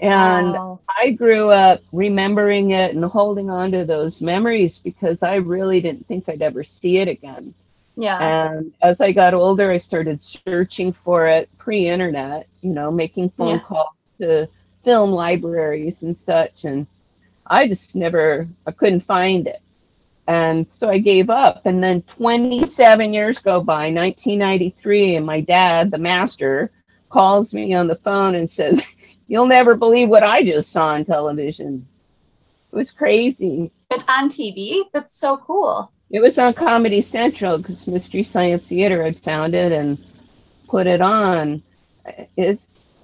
And 0.00 0.58
Wow. 0.58 0.80
I 0.98 1.10
grew 1.10 1.50
up 1.50 1.82
remembering 1.92 2.72
it 2.72 2.94
and 2.94 3.04
holding 3.04 3.50
on 3.50 3.72
to 3.72 3.84
those 3.84 4.20
memories 4.22 4.78
because 4.78 5.22
I 5.22 5.36
really 5.36 5.80
didn't 5.80 6.06
think 6.08 6.28
I'd 6.28 6.42
ever 6.42 6.64
see 6.64 6.98
it 6.98 7.08
again. 7.08 7.54
yeah. 7.96 8.34
And 8.34 8.72
as 8.82 9.00
I 9.00 9.12
got 9.12 9.34
older, 9.34 9.70
I 9.70 9.78
started 9.78 10.22
searching 10.22 10.92
for 10.92 11.18
it 11.18 11.40
pre 11.58 11.78
internet, 11.78 12.46
you 12.62 12.72
know, 12.72 12.90
making 12.90 13.30
phone 13.30 13.50
Yeah. 13.50 13.60
calls 13.60 13.88
to 14.20 14.48
film 14.84 15.10
libraries 15.12 16.02
and 16.02 16.16
such. 16.16 16.64
And 16.64 16.86
I 17.46 17.68
just 17.68 17.94
never, 17.96 18.48
I 18.66 18.72
couldn't 18.72 19.00
find 19.02 19.46
it. 19.46 19.60
And 20.28 20.66
so 20.72 20.90
I 20.90 20.98
gave 20.98 21.30
up. 21.30 21.62
And 21.66 21.82
then 21.82 22.02
27 22.02 23.12
years 23.12 23.40
go 23.40 23.60
by, 23.62 23.90
1993, 23.90 25.16
and 25.16 25.26
my 25.26 25.40
dad, 25.40 25.90
the 25.90 25.98
master, 25.98 26.70
calls 27.10 27.52
me 27.54 27.74
on 27.74 27.88
the 27.88 27.96
phone 27.96 28.34
and 28.36 28.48
says, 28.50 28.82
You'll 29.30 29.46
never 29.46 29.76
believe 29.76 30.08
what 30.08 30.24
I 30.24 30.42
just 30.42 30.72
saw 30.72 30.88
on 30.88 31.04
television. 31.04 31.86
It 32.72 32.74
was 32.74 32.90
crazy. 32.90 33.70
It's 33.88 34.04
on 34.08 34.28
TV. 34.28 34.82
That's 34.92 35.16
so 35.16 35.36
cool. 35.36 35.92
It 36.10 36.18
was 36.18 36.36
on 36.36 36.52
Comedy 36.52 37.00
Central 37.00 37.56
because 37.56 37.86
Mystery 37.86 38.24
Science 38.24 38.66
Theater 38.66 39.04
had 39.04 39.16
found 39.20 39.54
it 39.54 39.70
and 39.70 40.04
put 40.66 40.88
it 40.88 41.00
on. 41.00 41.62
It's, 42.36 42.98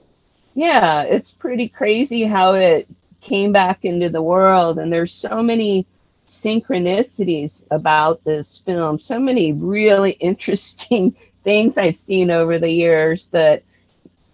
yeah, 0.55 1.03
it's 1.03 1.31
pretty 1.31 1.69
crazy 1.69 2.25
how 2.25 2.55
it 2.55 2.89
came 3.21 3.53
back 3.53 3.85
into 3.85 4.09
the 4.09 4.21
world. 4.21 4.81
And 4.81 4.93
there's 4.93 5.13
so 5.13 5.45
many 5.45 5.87
synchronicities 6.29 7.63
about 7.71 8.25
this 8.25 8.59
film, 8.67 8.99
so 8.99 9.21
many 9.21 9.53
really 9.53 10.11
interesting 10.19 11.15
things 11.45 11.79
I've 11.79 11.95
seen 11.95 12.33
over 12.33 12.59
the 12.59 12.69
years 12.69 13.29
that 13.29 13.63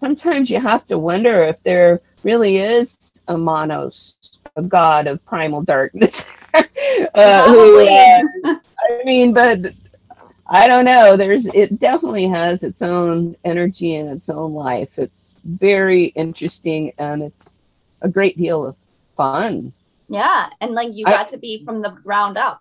sometimes 0.03 0.49
you 0.49 0.59
have 0.59 0.85
to 0.85 0.97
wonder 0.97 1.43
if 1.43 1.55
there 1.63 2.01
really 2.23 2.57
is 2.57 3.13
a 3.29 3.37
Manos, 3.37 4.15
a 4.57 4.61
god 4.61 5.07
of 5.07 5.23
primal 5.23 5.61
darkness. 5.61 6.29
uh, 6.53 7.47
who, 7.47 7.87
uh, 7.87 8.21
I 8.43 9.03
mean, 9.05 9.33
but 9.33 9.59
I 10.45 10.67
don't 10.67 10.83
know. 10.83 11.15
There's 11.15 11.45
it 11.45 11.79
definitely 11.79 12.27
has 12.27 12.63
its 12.63 12.81
own 12.81 13.37
energy 13.45 13.95
and 13.95 14.09
its 14.09 14.27
own 14.27 14.53
life. 14.53 14.99
It's 14.99 15.37
very 15.45 16.07
interesting 16.07 16.91
and 16.97 17.23
it's 17.23 17.57
a 18.01 18.09
great 18.09 18.37
deal 18.37 18.65
of 18.65 18.75
fun. 19.15 19.71
yeah. 20.09 20.49
And 20.59 20.73
like 20.73 20.89
you 20.91 21.05
I- 21.07 21.11
got 21.11 21.29
to 21.29 21.37
be 21.37 21.63
from 21.63 21.81
the 21.81 21.91
ground 21.91 22.37
up. 22.37 22.59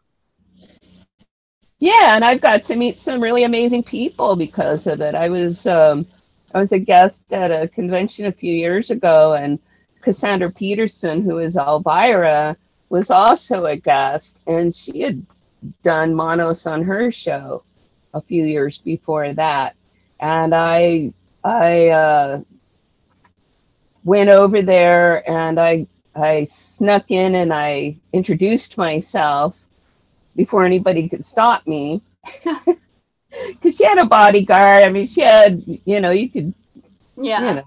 Yeah, 1.81 2.15
and 2.15 2.25
I've 2.25 2.41
got 2.41 2.63
to 2.67 2.77
meet 2.77 3.01
some 3.01 3.21
really 3.21 3.43
amazing 3.43 3.83
people 3.83 4.37
because 4.37 4.87
of 4.87 5.01
it. 5.01 5.17
I 5.17 5.29
was 5.29 5.67
um, 5.67 6.07
I 6.55 6.59
was 6.59 6.73
a 6.73 6.79
guest 6.79 7.25
at 7.33 7.51
a 7.51 7.69
convention 7.69 8.27
a 8.27 8.33
few 8.33 8.53
years 8.53 8.91
ago, 8.91 9.35
and 9.35 9.59
Cassandra 10.03 10.51
Peterson, 10.51 11.23
who 11.23 11.39
is 11.39 11.57
Elvira, 11.57 12.57
was 12.91 13.11
also 13.11 13.67
a 13.67 13.77
guest, 13.77 14.39
and 14.47 14.75
she 14.75 15.01
had 15.01 15.25
done 15.83 16.15
Manos 16.15 16.67
on 16.67 16.83
her 16.83 17.11
show 17.11 17.63
a 18.15 18.21
few 18.21 18.45
years 18.45 18.79
before 18.79 19.33
that, 19.33 19.77
and 20.21 20.55
I 20.55 21.13
I 21.45 21.89
uh, 21.89 22.41
went 24.05 24.31
over 24.31 24.63
there 24.63 25.29
and 25.31 25.59
I 25.59 25.87
I 26.15 26.45
snuck 26.45 27.11
in 27.11 27.35
and 27.35 27.53
I 27.53 27.97
introduced 28.13 28.77
myself 28.77 29.59
before 30.37 30.65
anybody 30.65 31.09
could 31.09 31.25
stop 31.25 31.67
me. 31.67 32.03
Because 33.49 33.77
she 33.77 33.85
had 33.85 33.99
a 33.99 34.07
bodyguard. 34.07 34.85
I 34.85 34.91
mean, 34.91 35.07
she 35.07 35.23
had, 35.23 35.63
you 35.67 36.01
know, 36.01 36.11
you 36.11 36.29
could, 36.29 36.55
Yeah. 37.17 37.49
you 37.49 37.55
know. 37.57 37.65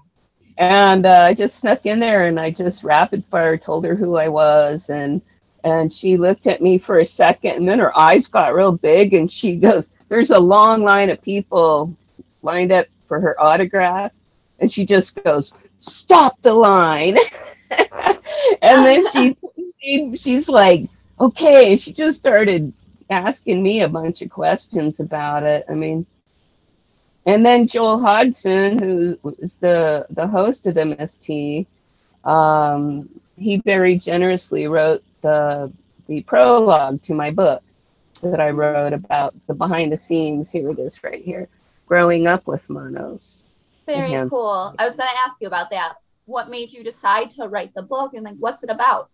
And 0.58 1.06
uh, 1.06 1.24
I 1.24 1.34
just 1.34 1.58
snuck 1.58 1.84
in 1.86 2.00
there 2.00 2.26
and 2.26 2.40
I 2.40 2.50
just 2.50 2.82
rapid 2.84 3.24
fire 3.26 3.58
told 3.58 3.84
her 3.84 3.94
who 3.94 4.16
I 4.16 4.28
was. 4.28 4.90
And 4.90 5.20
and 5.64 5.92
she 5.92 6.16
looked 6.16 6.46
at 6.46 6.62
me 6.62 6.78
for 6.78 7.00
a 7.00 7.06
second 7.06 7.56
and 7.56 7.68
then 7.68 7.80
her 7.80 7.96
eyes 7.98 8.28
got 8.28 8.54
real 8.54 8.72
big 8.72 9.14
and 9.14 9.30
she 9.30 9.56
goes, 9.56 9.90
There's 10.08 10.30
a 10.30 10.38
long 10.38 10.82
line 10.84 11.10
of 11.10 11.20
people 11.22 11.94
lined 12.42 12.72
up 12.72 12.86
for 13.08 13.20
her 13.20 13.40
autograph. 13.40 14.12
And 14.60 14.70
she 14.72 14.86
just 14.86 15.22
goes, 15.24 15.52
Stop 15.80 16.40
the 16.42 16.54
line. 16.54 17.18
and 18.62 18.84
then 18.86 19.04
she, 19.10 19.36
she 19.82 20.16
she's 20.16 20.48
like, 20.48 20.88
okay 21.20 21.72
and 21.72 21.80
she 21.80 21.92
just 21.92 22.18
started 22.18 22.72
asking 23.10 23.62
me 23.62 23.80
a 23.80 23.88
bunch 23.88 24.22
of 24.22 24.30
questions 24.30 25.00
about 25.00 25.42
it 25.42 25.64
i 25.68 25.74
mean 25.74 26.04
and 27.26 27.44
then 27.44 27.66
joel 27.66 27.98
hodgson 27.98 28.78
who 28.78 29.18
was 29.22 29.58
the 29.58 30.06
the 30.10 30.26
host 30.26 30.66
of 30.66 30.74
mst 30.74 31.66
um, 32.24 33.08
he 33.36 33.58
very 33.58 33.96
generously 33.96 34.66
wrote 34.66 35.04
the 35.22 35.72
the 36.08 36.22
prologue 36.22 37.00
to 37.02 37.14
my 37.14 37.30
book 37.30 37.62
that 38.22 38.40
i 38.40 38.50
wrote 38.50 38.92
about 38.92 39.34
the 39.46 39.54
behind 39.54 39.92
the 39.92 39.98
scenes 39.98 40.50
here 40.50 40.70
it 40.70 40.78
is 40.78 41.02
right 41.04 41.22
here 41.22 41.48
growing 41.86 42.26
up 42.26 42.46
with 42.46 42.68
Manos 42.68 43.44
Very 43.86 44.28
cool. 44.28 44.74
I 44.78 44.84
was 44.84 44.96
going 44.96 45.08
to 45.08 45.20
ask 45.20 45.36
you 45.40 45.46
about 45.46 45.70
that. 45.70 45.94
What 46.26 46.50
made 46.50 46.72
you 46.72 46.82
decide 46.82 47.30
to 47.30 47.46
write 47.46 47.72
the 47.72 47.82
book 47.82 48.14
and 48.14 48.24
like 48.24 48.34
what's 48.38 48.64
it 48.64 48.70
about? 48.70 49.10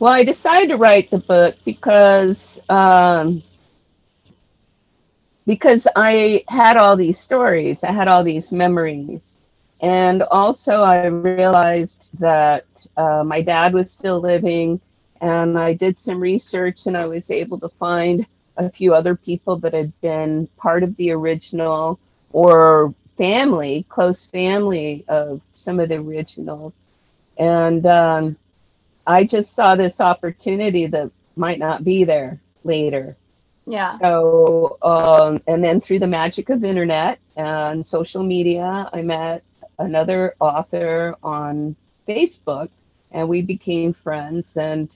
Well, 0.00 0.12
I 0.12 0.24
decided 0.24 0.70
to 0.70 0.78
write 0.78 1.10
the 1.10 1.18
book 1.18 1.56
because 1.64 2.58
um, 2.70 3.42
because 5.46 5.86
I 5.96 6.44
had 6.48 6.76
all 6.78 6.96
these 6.96 7.18
stories, 7.18 7.84
I 7.84 7.92
had 7.92 8.08
all 8.08 8.24
these 8.24 8.52
memories, 8.52 9.38
and 9.82 10.22
also 10.22 10.82
I 10.82 11.06
realized 11.06 12.10
that 12.20 12.64
uh, 12.96 13.24
my 13.24 13.42
dad 13.42 13.74
was 13.74 13.90
still 13.90 14.20
living, 14.20 14.80
and 15.20 15.58
I 15.58 15.74
did 15.74 15.98
some 15.98 16.20
research, 16.20 16.86
and 16.86 16.96
I 16.96 17.06
was 17.06 17.30
able 17.30 17.58
to 17.60 17.68
find 17.68 18.26
a 18.56 18.70
few 18.70 18.94
other 18.94 19.16
people 19.16 19.56
that 19.58 19.74
had 19.74 19.92
been 20.00 20.48
part 20.56 20.82
of 20.82 20.96
the 20.96 21.10
original 21.10 22.00
or 22.32 22.94
family, 23.18 23.84
close 23.90 24.26
family 24.28 25.04
of 25.08 25.42
some 25.54 25.78
of 25.78 25.90
the 25.90 25.96
original, 25.96 26.72
and 27.38 27.84
um, 27.86 28.36
I 29.06 29.24
just 29.24 29.54
saw 29.54 29.74
this 29.74 30.00
opportunity 30.00 30.86
that 30.86 31.10
might 31.36 31.58
not 31.58 31.84
be 31.84 32.04
there 32.04 32.40
later. 32.64 33.16
Yeah. 33.66 33.96
So, 33.98 34.78
um, 34.82 35.42
and 35.46 35.62
then 35.62 35.80
through 35.80 36.00
the 36.00 36.06
magic 36.06 36.50
of 36.50 36.64
internet 36.64 37.18
and 37.36 37.86
social 37.86 38.22
media, 38.22 38.88
I 38.92 39.02
met 39.02 39.44
another 39.78 40.34
author 40.40 41.16
on 41.22 41.76
Facebook, 42.08 42.68
and 43.12 43.28
we 43.28 43.42
became 43.42 43.92
friends. 43.92 44.56
And 44.56 44.94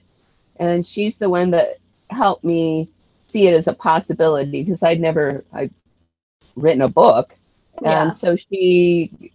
and 0.57 0.85
she's 0.85 1.17
the 1.17 1.29
one 1.29 1.51
that 1.51 1.77
helped 2.09 2.43
me 2.43 2.89
see 3.27 3.47
it 3.47 3.53
as 3.53 3.67
a 3.67 3.73
possibility 3.73 4.63
because 4.63 4.83
I'd 4.83 4.99
never 5.01 5.43
I'd 5.53 5.73
written 6.55 6.81
a 6.81 6.89
book, 6.89 7.35
Yeah. 7.81 8.03
and 8.03 8.15
so 8.15 8.35
she 8.35 9.31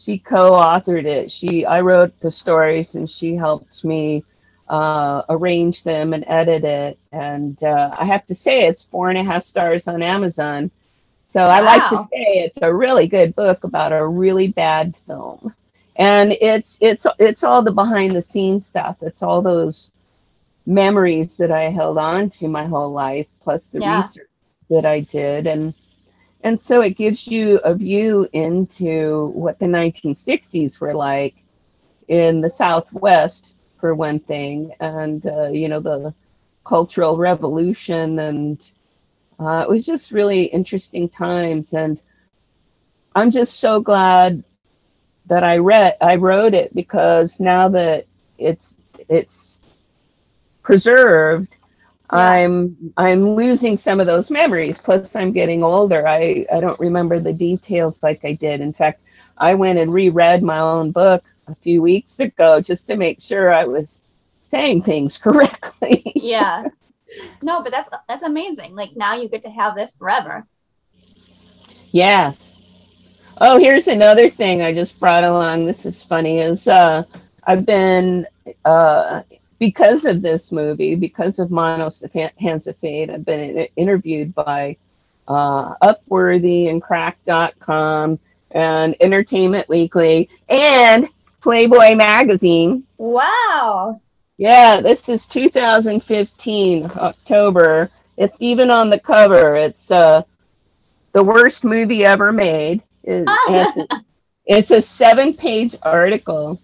she 0.00 0.18
co-authored 0.18 1.04
it. 1.06 1.30
She 1.32 1.66
I 1.66 1.80
wrote 1.80 2.18
the 2.20 2.30
stories, 2.30 2.94
and 2.94 3.10
she 3.10 3.34
helped 3.36 3.84
me 3.84 4.24
uh, 4.68 5.22
arrange 5.28 5.82
them 5.84 6.14
and 6.14 6.24
edit 6.28 6.64
it. 6.64 6.98
And 7.12 7.62
uh, 7.62 7.94
I 7.98 8.04
have 8.04 8.24
to 8.26 8.34
say, 8.34 8.66
it's 8.66 8.84
four 8.84 9.10
and 9.10 9.18
a 9.18 9.24
half 9.24 9.44
stars 9.44 9.88
on 9.88 10.02
Amazon. 10.02 10.70
So 11.30 11.44
I 11.44 11.60
like 11.60 11.88
to 11.88 11.98
say 11.98 12.24
it's 12.44 12.58
a 12.62 12.74
really 12.74 13.06
good 13.08 13.34
book 13.34 13.64
about 13.64 13.92
a 13.92 14.06
really 14.06 14.48
bad 14.48 14.94
film, 15.06 15.54
and 15.96 16.32
it's 16.40 16.78
it's 16.80 17.06
it's 17.18 17.44
all 17.44 17.62
the 17.62 17.72
behind 17.72 18.16
the 18.16 18.22
scenes 18.22 18.66
stuff. 18.66 18.96
It's 19.02 19.22
all 19.22 19.42
those 19.42 19.90
memories 20.66 21.36
that 21.36 21.50
I 21.50 21.70
held 21.70 21.98
on 21.98 22.30
to 22.30 22.48
my 22.48 22.64
whole 22.66 22.90
life, 22.92 23.28
plus 23.42 23.68
the 23.70 23.80
Yeah. 23.80 23.98
research 23.98 24.28
that 24.70 24.84
I 24.86 25.00
did, 25.00 25.46
and 25.46 25.74
and 26.42 26.60
so 26.60 26.80
it 26.80 26.96
gives 26.96 27.26
you 27.28 27.58
a 27.58 27.74
view 27.74 28.28
into 28.32 29.26
what 29.34 29.58
the 29.58 29.66
1960s 29.66 30.80
were 30.80 30.94
like 30.94 31.36
in 32.08 32.40
the 32.40 32.50
Southwest, 32.50 33.54
for 33.80 33.94
one 33.94 34.20
thing, 34.20 34.72
and 34.80 35.26
uh, 35.26 35.48
you 35.48 35.68
know 35.68 35.80
the 35.80 36.14
Cultural 36.64 37.16
Revolution, 37.16 38.18
and 38.18 38.70
uh, 39.38 39.64
it 39.66 39.70
was 39.70 39.86
just 39.86 40.12
really 40.12 40.44
interesting 40.44 41.08
times. 41.08 41.72
And 41.72 41.98
I'm 43.14 43.30
just 43.30 43.58
so 43.58 43.80
glad 43.80 44.44
that 45.26 45.42
I 45.42 45.56
read, 45.56 45.96
I 46.00 46.16
wrote 46.16 46.54
it 46.54 46.74
because 46.74 47.40
now 47.40 47.68
that 47.70 48.04
it's 48.38 48.76
it's 49.08 49.62
preserved, 50.62 51.48
Yeah. 52.12 52.18
I'm 52.18 52.92
I'm 52.96 53.36
losing 53.36 53.76
some 53.76 54.00
of 54.00 54.06
those 54.06 54.30
memories. 54.30 54.78
Plus, 54.78 55.14
I'm 55.16 55.32
getting 55.32 55.62
older. 55.62 56.06
I 56.06 56.46
I 56.52 56.60
don't 56.60 56.80
remember 56.80 57.20
the 57.20 57.32
details 57.32 58.02
like 58.02 58.24
I 58.24 58.32
did. 58.34 58.60
In 58.60 58.72
fact, 58.72 59.02
I 59.38 59.54
went 59.54 59.78
and 59.78 59.92
reread 59.92 60.42
my 60.42 60.58
own 60.58 60.92
book 60.92 61.24
a 61.46 61.54
few 61.56 61.82
weeks 61.82 62.20
ago 62.20 62.60
just 62.60 62.86
to 62.88 62.96
make 62.96 63.20
sure 63.20 63.52
I 63.52 63.64
was 63.64 64.02
saying 64.42 64.82
things 64.82 65.18
correctly. 65.26 66.12
Yeah. 66.14 66.64
No, 67.42 67.62
but 67.62 67.72
that's 67.72 67.90
that's 68.08 68.22
amazing. 68.22 68.74
Like 68.74 68.96
now 68.96 69.14
you 69.14 69.28
get 69.28 69.42
to 69.42 69.50
have 69.50 69.74
this 69.74 69.94
forever. 69.94 70.46
Yes. 71.92 72.62
Oh, 73.40 73.58
here's 73.58 73.88
another 73.88 74.28
thing 74.28 74.62
I 74.62 74.72
just 74.74 75.00
brought 75.00 75.24
along. 75.24 75.64
This 75.64 75.86
is 75.86 76.02
funny. 76.02 76.40
Is 76.40 76.68
uh, 76.68 77.04
I've 77.44 77.64
been 77.64 78.26
uh, 78.64 79.22
because 79.60 80.04
of 80.06 80.22
this 80.22 80.50
movie, 80.50 80.96
because 80.96 81.38
of 81.38 81.50
Manos 81.52 82.00
the 82.00 82.32
Hands 82.40 82.66
of 82.66 82.76
Fate, 82.78 83.10
I've 83.10 83.24
been 83.24 83.68
interviewed 83.76 84.34
by 84.34 84.76
uh, 85.28 85.74
Upworthy 85.76 86.68
and 86.70 86.82
Cracked.com 86.82 88.18
and 88.50 88.96
Entertainment 89.00 89.68
Weekly 89.68 90.28
and 90.48 91.08
Playboy 91.42 91.94
Magazine. 91.94 92.84
Wow. 92.98 94.00
Yeah, 94.38 94.80
this 94.80 95.08
is 95.08 95.28
2015 95.28 96.90
October. 96.96 97.90
It's 98.16 98.36
even 98.40 98.70
on 98.70 98.90
the 98.90 98.98
cover. 98.98 99.54
It's 99.56 99.90
uh 99.90 100.22
the 101.12 101.22
worst 101.22 101.64
movie 101.64 102.04
ever 102.04 102.32
made. 102.32 102.82
It- 103.04 103.24
it's, 103.48 103.92
it's 104.46 104.70
a 104.70 104.80
seven-page 104.82 105.76
article, 105.82 106.60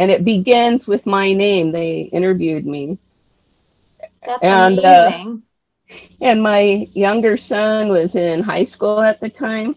and 0.00 0.10
it 0.12 0.26
begins 0.26 0.88
with 0.88 1.06
my 1.06 1.34
name. 1.34 1.72
They 1.72 2.02
interviewed 2.12 2.66
me, 2.66 2.98
That's 4.26 4.50
And, 4.50 4.80
uh, 4.84 5.12
amazing. 5.12 5.44
and 6.22 6.42
my 6.42 6.88
younger 6.94 7.36
son 7.38 7.88
was 7.90 8.16
in 8.16 8.42
high 8.42 8.64
school 8.64 9.00
at 9.00 9.20
the 9.20 9.30
time. 9.30 9.76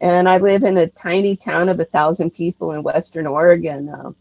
And 0.00 0.28
I 0.28 0.38
live 0.38 0.64
in 0.64 0.78
a 0.78 0.88
tiny 0.88 1.36
town 1.36 1.68
of 1.68 1.80
a 1.80 1.84
thousand 1.86 2.30
people 2.32 2.72
in 2.72 2.82
Western 2.82 3.26
Oregon. 3.26 3.88
Uh, 3.88 4.12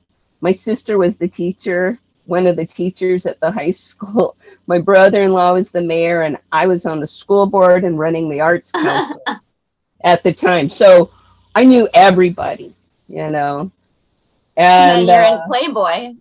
my 0.42 0.54
sister 0.54 0.98
was 0.98 1.18
the 1.18 1.28
teacher, 1.28 2.00
one 2.26 2.48
of 2.48 2.56
the 2.58 2.66
teachers 2.66 3.26
at 3.26 3.40
the 3.42 3.52
high 3.52 3.72
school. 3.88 4.38
My 4.68 4.80
brother 4.80 5.24
in 5.24 5.34
law 5.34 5.54
was 5.54 5.72
the 5.72 5.82
mayor, 5.84 6.24
and 6.24 6.38
I 6.52 6.68
was 6.68 6.86
on 6.86 7.00
the 7.02 7.08
school 7.08 7.48
board 7.48 7.84
and 7.84 8.00
running 8.00 8.30
the 8.30 8.42
arts 8.42 8.74
council 8.74 9.22
at 10.04 10.24
the 10.24 10.34
time. 10.34 10.70
So 10.70 11.12
I 11.56 11.66
knew 11.66 11.90
everybody, 11.94 12.74
you 13.08 13.30
know. 13.30 13.72
And 14.58 15.08
you're 15.08 15.24
uh, 15.24 15.36
in 15.36 15.42
Playboy. 15.48 16.16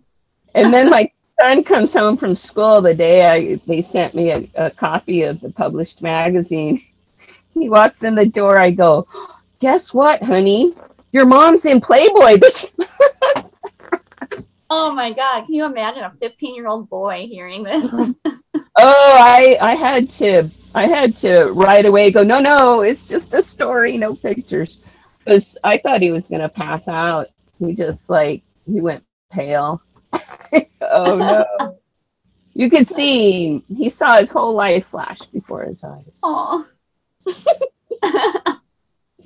and 0.55 0.73
then 0.73 0.89
my 0.97 1.09
son 1.39 1.63
comes 1.63 1.93
home 1.93 2.17
from 2.17 2.35
school 2.35 2.81
the 2.81 2.93
day 2.93 3.25
I 3.25 3.55
they 3.67 3.81
sent 3.81 4.15
me 4.15 4.31
a, 4.31 4.49
a 4.55 4.71
copy 4.71 5.23
of 5.23 5.41
the 5.41 5.51
published 5.51 6.01
magazine. 6.01 6.81
He 7.53 7.69
walks 7.69 8.03
in 8.03 8.15
the 8.15 8.25
door. 8.25 8.59
I 8.61 8.71
go, 8.71 9.07
guess 9.59 9.93
what, 9.93 10.21
honey? 10.23 10.73
Your 11.11 11.25
mom's 11.25 11.65
in 11.65 11.81
Playboy. 11.81 12.39
Oh 14.69 14.91
my 14.91 15.13
God. 15.13 15.45
Can 15.45 15.53
you 15.53 15.65
imagine 15.65 16.03
a 16.03 16.13
15 16.21 16.55
year 16.55 16.67
old 16.67 16.89
boy 16.89 17.25
hearing 17.29 17.63
this? 17.63 17.89
oh, 17.95 18.63
I 18.75 19.57
I 19.61 19.75
had 19.75 20.09
to 20.11 20.49
I 20.75 20.87
had 20.87 21.15
to 21.17 21.45
right 21.51 21.85
away 21.85 22.11
go. 22.11 22.23
No, 22.23 22.39
no, 22.39 22.81
it's 22.81 23.05
just 23.05 23.33
a 23.33 23.41
story, 23.41 23.97
no 23.97 24.13
pictures. 24.15 24.83
Because 25.19 25.57
I 25.63 25.77
thought 25.77 26.01
he 26.01 26.11
was 26.11 26.27
gonna 26.27 26.49
pass 26.49 26.87
out. 26.87 27.27
He 27.59 27.73
just 27.73 28.09
like 28.09 28.43
he 28.65 28.81
went 28.81 29.03
pale. 29.31 29.81
oh 30.81 31.45
no. 31.59 31.77
You 32.53 32.69
could 32.69 32.87
see 32.87 33.63
he 33.67 33.89
saw 33.89 34.17
his 34.17 34.31
whole 34.31 34.53
life 34.53 34.87
flash 34.87 35.21
before 35.21 35.63
his 35.63 35.83
eyes. 35.83 36.17
Oh. 36.23 36.67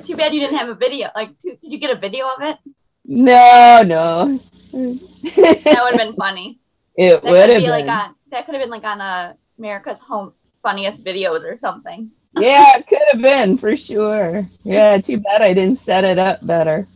Too 0.05 0.15
bad 0.15 0.33
you 0.33 0.39
didn't 0.39 0.57
have 0.57 0.69
a 0.69 0.75
video. 0.75 1.09
Like, 1.15 1.37
did 1.39 1.59
you 1.61 1.77
get 1.77 1.91
a 1.91 1.99
video 1.99 2.27
of 2.27 2.41
it? 2.41 2.57
No, 3.05 3.83
no. 3.85 4.39
That 4.73 5.79
would 5.83 5.91
have 5.91 5.97
been 5.97 6.15
funny. 6.15 6.59
it 6.95 7.23
would 7.23 7.49
have 7.49 7.59
be 7.59 7.65
been. 7.65 7.69
like 7.69 7.87
on. 7.87 8.15
That 8.31 8.45
could 8.45 8.55
have 8.55 8.63
been 8.63 8.69
like 8.69 8.83
on 8.83 9.01
uh, 9.01 9.33
America's 9.57 10.01
Home 10.03 10.33
Funniest 10.63 11.03
Videos 11.03 11.43
or 11.43 11.57
something. 11.57 12.11
yeah, 12.37 12.77
it 12.77 12.87
could 12.87 13.01
have 13.11 13.21
been 13.21 13.57
for 13.57 13.75
sure. 13.77 14.47
Yeah, 14.63 14.97
too 14.99 15.19
bad 15.19 15.41
I 15.41 15.53
didn't 15.53 15.77
set 15.77 16.03
it 16.03 16.17
up 16.17 16.45
better. 16.45 16.87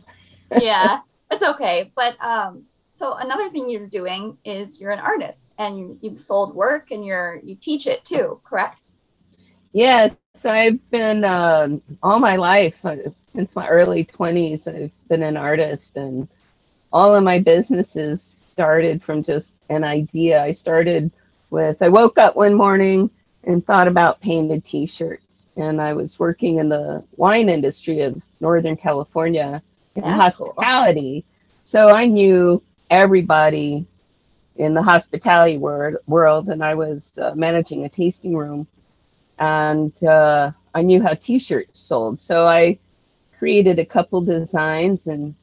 yeah, 0.60 1.00
it's 1.36 1.44
okay. 1.44 1.92
But 1.94 2.22
um, 2.24 2.64
so 2.94 3.14
another 3.14 3.50
thing 3.50 3.68
you're 3.68 3.86
doing 3.86 4.38
is 4.44 4.80
you're 4.80 4.90
an 4.90 4.98
artist 4.98 5.52
and 5.58 5.78
you, 5.78 5.98
you've 6.00 6.18
sold 6.18 6.54
work 6.54 6.90
and 6.90 7.04
you're 7.04 7.40
you 7.44 7.54
teach 7.54 7.86
it 7.86 8.04
too, 8.04 8.40
correct? 8.44 8.80
Yes, 9.72 10.14
I've 10.44 10.90
been 10.90 11.24
um, 11.24 11.82
all 12.02 12.18
my 12.18 12.36
life 12.36 12.84
uh, 12.84 12.96
since 13.28 13.54
my 13.54 13.68
early 13.68 14.04
twenties. 14.04 14.66
I've 14.66 14.90
been 15.08 15.22
an 15.22 15.36
artist, 15.36 15.96
and 15.96 16.26
all 16.92 17.14
of 17.14 17.22
my 17.22 17.38
businesses 17.38 18.44
started 18.50 19.02
from 19.02 19.22
just 19.22 19.56
an 19.68 19.84
idea. 19.84 20.42
I 20.42 20.52
started 20.52 21.10
with 21.50 21.82
I 21.82 21.90
woke 21.90 22.18
up 22.18 22.36
one 22.36 22.54
morning 22.54 23.10
and 23.44 23.64
thought 23.64 23.86
about 23.86 24.22
painted 24.22 24.64
T-shirts, 24.64 25.44
and 25.56 25.82
I 25.82 25.92
was 25.92 26.18
working 26.18 26.56
in 26.56 26.70
the 26.70 27.04
wine 27.16 27.50
industry 27.50 28.00
of 28.00 28.22
Northern 28.40 28.76
California 28.76 29.62
in 29.96 30.02
That's 30.02 30.36
cool. 30.36 30.48
hospitality, 30.48 31.24
so 31.64 31.88
I 31.88 32.06
knew 32.06 32.62
everybody 32.90 33.86
in 34.56 34.74
the 34.74 34.82
hospitality 34.82 35.58
word, 35.58 35.98
world, 36.06 36.48
and 36.48 36.64
I 36.64 36.74
was 36.74 37.18
uh, 37.18 37.34
managing 37.34 37.84
a 37.84 37.88
tasting 37.88 38.36
room 38.36 38.66
and 39.38 39.92
uh, 40.04 40.52
I 40.74 40.82
knew 40.82 41.02
how 41.02 41.14
T-shirts 41.14 41.80
sold, 41.80 42.20
so 42.20 42.46
I 42.46 42.78
created 43.38 43.78
a 43.78 43.84
couple 43.84 44.20
designs, 44.22 45.06
and 45.06 45.34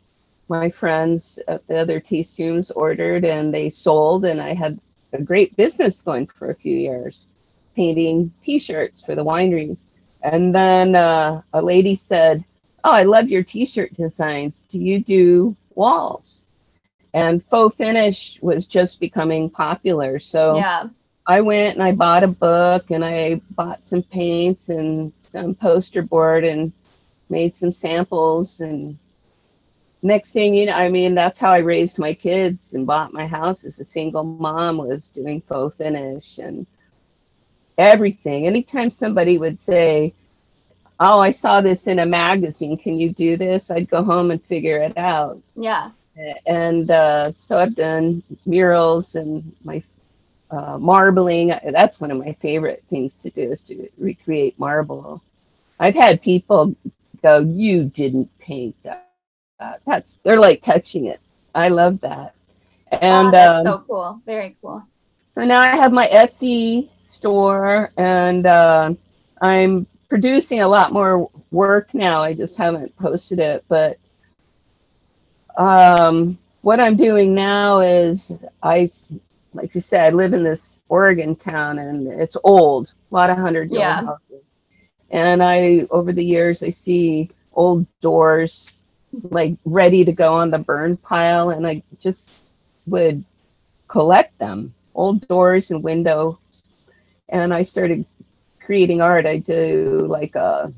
my 0.49 0.69
friends 0.69 1.39
at 1.47 1.65
the 1.67 1.77
other 1.77 1.99
tasting 1.99 2.47
rooms 2.47 2.71
ordered, 2.71 3.23
and 3.23 3.53
they 3.53 3.69
sold, 3.69 4.25
and 4.25 4.41
I 4.41 4.53
had 4.53 4.79
a 5.13 5.21
great 5.21 5.55
business 5.55 6.01
going 6.01 6.27
for 6.27 6.49
a 6.49 6.55
few 6.55 6.75
years, 6.75 7.27
painting 7.75 8.31
T-shirts 8.43 9.03
for 9.03 9.15
the 9.15 9.23
wineries. 9.23 9.85
And 10.23 10.55
then 10.55 10.95
uh, 10.95 11.41
a 11.53 11.61
lady 11.61 11.95
said, 11.95 12.43
"Oh, 12.83 12.91
I 12.91 13.03
love 13.03 13.29
your 13.29 13.43
T-shirt 13.43 13.93
designs. 13.95 14.65
Do 14.69 14.79
you 14.79 14.99
do 14.99 15.55
walls?" 15.75 16.41
And 17.13 17.43
faux 17.43 17.75
finish 17.77 18.39
was 18.41 18.67
just 18.67 18.99
becoming 18.99 19.49
popular, 19.49 20.19
so. 20.19 20.57
Yeah. 20.57 20.89
I 21.25 21.39
went 21.39 21.75
and 21.75 21.83
I 21.83 21.93
bought 21.93 22.23
a 22.23 22.27
book 22.27 22.91
and 22.91 23.03
I 23.05 23.35
bought 23.51 23.85
some 23.85 24.03
paints 24.03 24.67
and 24.67 25.13
some 25.17 25.55
poster 25.55 26.01
board 26.01 26.43
and 26.43 26.73
made 27.29 27.55
some 27.55 27.71
samples 27.71 28.59
and 28.59 28.97
next 30.01 30.33
thing 30.33 30.53
you 30.53 30.65
know, 30.65 30.73
I 30.73 30.89
mean 30.89 31.15
that's 31.15 31.39
how 31.39 31.49
I 31.51 31.59
raised 31.59 31.97
my 31.97 32.13
kids 32.13 32.73
and 32.73 32.85
bought 32.85 33.13
my 33.13 33.25
house 33.25 33.63
as 33.63 33.79
a 33.79 33.85
single 33.85 34.25
mom 34.25 34.77
was 34.77 35.11
doing 35.11 35.41
faux 35.47 35.77
finish 35.77 36.39
and 36.39 36.67
everything. 37.77 38.45
Anytime 38.45 38.89
somebody 38.89 39.37
would 39.37 39.57
say, 39.57 40.13
"Oh, 40.99 41.19
I 41.19 41.31
saw 41.31 41.61
this 41.61 41.87
in 41.87 41.99
a 41.99 42.05
magazine. 42.05 42.77
Can 42.77 42.99
you 42.99 43.11
do 43.11 43.37
this?" 43.37 43.71
I'd 43.71 43.89
go 43.89 44.03
home 44.03 44.31
and 44.31 44.43
figure 44.43 44.77
it 44.77 44.97
out. 44.97 45.41
Yeah. 45.55 45.91
And 46.45 46.91
uh, 46.91 47.31
so 47.31 47.57
I've 47.57 47.75
done 47.75 48.21
murals 48.45 49.15
and 49.15 49.55
my 49.63 49.81
uh, 50.51 50.77
marbling. 50.77 51.53
That's 51.71 51.99
one 51.99 52.11
of 52.11 52.17
my 52.19 52.33
favorite 52.33 52.83
things 52.89 53.17
to 53.17 53.31
do 53.31 53.51
is 53.51 53.63
to 53.63 53.89
recreate 53.97 54.59
marble. 54.59 55.23
I've 55.79 55.95
had 55.95 56.21
people 56.21 56.75
go, 57.21 57.39
"You 57.39 57.85
didn't 57.85 58.29
paint 58.39 58.75
that." 58.83 59.09
That's 59.85 60.19
they're 60.23 60.39
like 60.39 60.61
touching 60.61 61.05
it. 61.05 61.19
I 61.55 61.69
love 61.69 62.01
that. 62.01 62.35
And 62.91 63.27
oh, 63.27 63.31
that's 63.31 63.59
um, 63.59 63.63
so 63.63 63.83
cool. 63.87 64.21
Very 64.25 64.55
cool. 64.61 64.83
so 65.35 65.45
now 65.45 65.59
I 65.59 65.67
have 65.67 65.91
my 65.91 66.07
Etsy 66.07 66.89
store, 67.03 67.91
and 67.97 68.45
uh, 68.45 68.93
I'm 69.41 69.87
producing 70.13 70.61
a 70.61 70.67
lot 70.67 70.93
more 70.93 71.27
work 71.49 71.91
now. 71.95 72.21
I 72.21 72.35
just 72.35 72.55
haven't 72.55 72.95
posted 72.97 73.39
it, 73.39 73.65
but 73.67 73.97
um, 75.57 76.37
what 76.61 76.79
I'm 76.79 76.95
doing 76.95 77.33
now 77.33 77.79
is 77.79 78.31
I, 78.61 78.91
like 79.55 79.73
you 79.73 79.81
said, 79.81 80.13
I 80.13 80.15
live 80.15 80.33
in 80.33 80.43
this 80.43 80.83
Oregon 80.87 81.35
town, 81.35 81.79
and 81.79 82.07
it's 82.07 82.37
old, 82.43 82.93
a 83.11 83.15
lot 83.15 83.31
of 83.31 83.37
hundred 83.37 83.71
year 83.71 83.79
Yeah. 83.79 84.05
houses. 84.05 84.43
And 85.09 85.41
I, 85.41 85.87
over 85.89 86.13
the 86.13 86.23
years, 86.23 86.61
I 86.61 86.69
see 86.69 87.31
old 87.51 87.87
doors 87.99 88.83
like 89.31 89.55
ready 89.65 90.05
to 90.05 90.11
go 90.11 90.35
on 90.35 90.51
the 90.51 90.59
burn 90.59 90.95
pile, 90.95 91.49
and 91.49 91.65
I 91.65 91.81
just 91.99 92.31
would 92.85 93.25
collect 93.87 94.37
them, 94.37 94.75
old 94.93 95.27
doors 95.27 95.71
and 95.71 95.83
window. 95.83 96.37
And 97.29 97.51
I 97.51 97.63
started 97.63 98.05
creating 98.65 99.01
art. 99.01 99.25
I 99.25 99.37
do 99.37 100.05
like 100.09 100.35
a, 100.35 100.71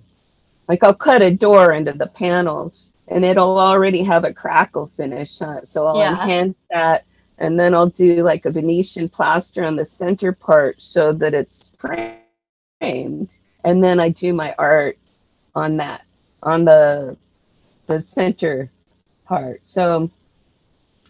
like 0.67 0.83
I'll 0.83 0.93
cut 0.95 1.21
a 1.21 1.31
door 1.31 1.73
into 1.73 1.93
the 1.93 2.07
panels, 2.07 2.89
and 3.07 3.23
it'll 3.23 3.59
already 3.59 4.03
have 4.03 4.23
a 4.23 4.33
crackle 4.33 4.87
finish. 4.97 5.41
on 5.41 5.57
it. 5.57 5.67
So 5.67 5.85
I'll 5.85 5.99
Yeah. 5.99 6.11
enhance 6.11 6.57
that, 6.71 7.03
and 7.37 7.59
then 7.59 7.73
I'll 7.73 7.89
do 7.89 8.23
like 8.23 8.45
a 8.45 8.51
Venetian 8.51 9.09
plaster 9.09 9.63
on 9.63 9.75
the 9.75 9.85
center 9.85 10.31
part 10.31 10.81
so 10.81 11.13
that 11.13 11.33
it's 11.33 11.69
framed. 11.77 13.29
And 13.63 13.83
then 13.83 13.99
I 13.99 14.09
do 14.09 14.33
my 14.33 14.53
art 14.57 14.97
on 15.55 15.77
that, 15.77 16.01
on 16.43 16.65
the 16.65 17.17
the 17.87 18.01
center 18.01 18.71
part. 19.25 19.61
So, 19.63 20.09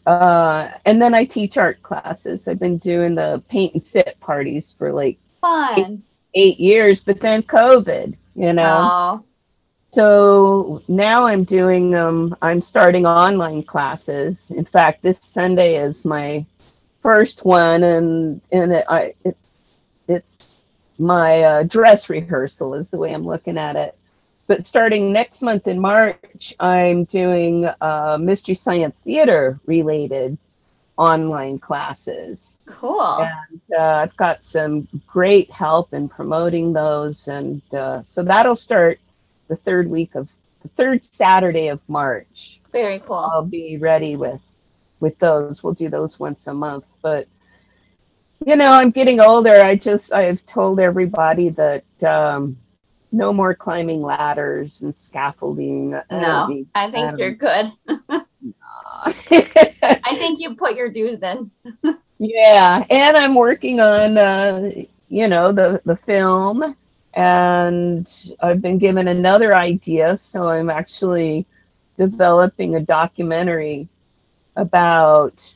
uh, 0.05 0.69
and 0.85 1.01
then 1.01 1.13
I 1.13 1.23
teach 1.25 1.57
art 1.57 1.81
classes. 1.81 2.47
I've 2.47 2.59
been 2.59 2.77
doing 2.77 3.15
the 3.15 3.41
paint 3.47 3.73
and 3.73 3.83
sit 3.83 4.17
parties 4.19 4.75
for 4.77 4.91
like 4.91 5.17
Fun. 5.41 5.79
eight 5.79 5.99
years, 6.35 7.01
but 7.03 7.19
then 7.19 7.41
COVID, 7.43 8.15
you 8.35 8.53
know. 8.53 8.91
Oh, 8.91 9.25
So 9.91 10.81
now 10.87 11.25
I'm 11.25 11.43
doing 11.43 11.95
um 11.95 12.35
I'm 12.41 12.61
starting 12.61 13.05
online 13.05 13.63
classes. 13.63 14.51
In 14.51 14.65
fact, 14.65 15.01
this 15.01 15.19
Sunday 15.19 15.75
is 15.77 16.05
my 16.05 16.45
first 17.01 17.45
one 17.45 17.83
and 17.83 18.41
and 18.51 18.73
it, 18.73 18.85
I 18.89 19.13
it's 19.23 19.71
it's 20.07 20.55
my 20.99 21.41
uh, 21.41 21.63
dress 21.63 22.09
rehearsal 22.09 22.73
is 22.75 22.89
the 22.89 22.97
way 22.97 23.13
I'm 23.13 23.25
looking 23.25 23.57
at 23.57 23.75
it. 23.75 23.97
But 24.47 24.65
starting 24.65 25.11
next 25.11 25.41
month 25.41 25.67
in 25.67 25.79
March, 25.79 26.53
I'm 26.59 27.05
doing 27.05 27.65
uh, 27.81 28.17
Mystery 28.19 28.55
Science 28.55 28.99
Theater 28.99 29.59
related 29.65 30.37
online 30.97 31.59
classes. 31.59 32.57
cool. 32.65 33.19
And 33.19 33.61
uh, 33.77 33.83
I've 34.03 34.15
got 34.17 34.43
some 34.43 34.87
great 35.07 35.49
help 35.51 35.93
in 35.93 36.07
promoting 36.07 36.73
those. 36.73 37.27
And 37.27 37.61
uh, 37.73 38.03
so 38.03 38.23
that'll 38.23 38.55
start 38.55 38.99
the 39.47 39.55
third 39.55 39.89
week 39.89 40.15
of 40.15 40.29
the 40.61 40.69
third 40.69 41.03
Saturday 41.03 41.67
of 41.67 41.79
March. 41.87 42.59
Very 42.71 42.99
cool. 42.99 43.15
I'll 43.15 43.45
be 43.45 43.77
ready 43.77 44.15
with 44.15 44.41
with 44.99 45.17
those. 45.19 45.63
We'll 45.63 45.73
do 45.73 45.89
those 45.89 46.19
once 46.19 46.47
a 46.47 46.53
month. 46.53 46.85
But 47.01 47.27
you 48.45 48.55
know, 48.55 48.71
I'm 48.71 48.91
getting 48.91 49.19
older. 49.19 49.61
I 49.61 49.75
just 49.75 50.13
I've 50.13 50.45
told 50.45 50.79
everybody 50.79 51.49
that 51.49 52.03
um, 52.03 52.57
no 53.11 53.31
more 53.31 53.55
climbing 53.55 54.01
ladders 54.01 54.81
and 54.81 54.95
scaffolding. 54.95 55.95
I 55.95 56.03
No, 56.11 56.47
need 56.47 56.67
I 56.75 56.91
think 56.91 57.13
um, 57.13 57.19
you're 57.19 57.31
good. 57.31 57.71
I 59.03 60.15
think 60.17 60.39
you 60.39 60.55
put 60.55 60.75
your 60.75 60.89
dues 60.89 61.21
in. 61.21 61.51
Yeah, 62.17 62.85
and 62.89 63.17
I'm 63.17 63.35
working 63.35 63.79
on 63.79 64.17
uh, 64.17 64.71
you 65.09 65.27
know 65.27 65.51
the 65.51 65.81
the 65.85 65.95
film, 65.95 66.75
and 67.13 68.33
I've 68.41 68.61
been 68.61 68.77
given 68.77 69.07
another 69.07 69.55
idea, 69.55 70.17
so 70.17 70.47
I'm 70.47 70.69
actually 70.69 71.45
developing 71.97 72.75
a 72.75 72.79
documentary 72.79 73.87
about 74.55 75.55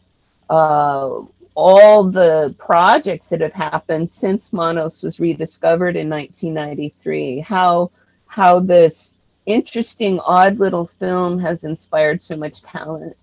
uh, 0.49 1.21
all 1.55 2.03
the 2.03 2.55
projects 2.57 3.29
that 3.29 3.41
have 3.41 3.53
happened 3.53 4.09
since 4.09 4.53
Manos 4.53 5.01
was 5.03 5.19
rediscovered 5.19 5.95
in 5.95 6.09
1993. 6.09 7.39
How 7.39 7.91
how 8.27 8.59
this 8.59 9.15
interesting, 9.45 10.19
odd 10.19 10.59
little 10.59 10.87
film 10.87 11.39
has 11.39 11.63
inspired 11.63 12.21
so 12.21 12.37
much 12.37 12.61
talent. 12.61 13.17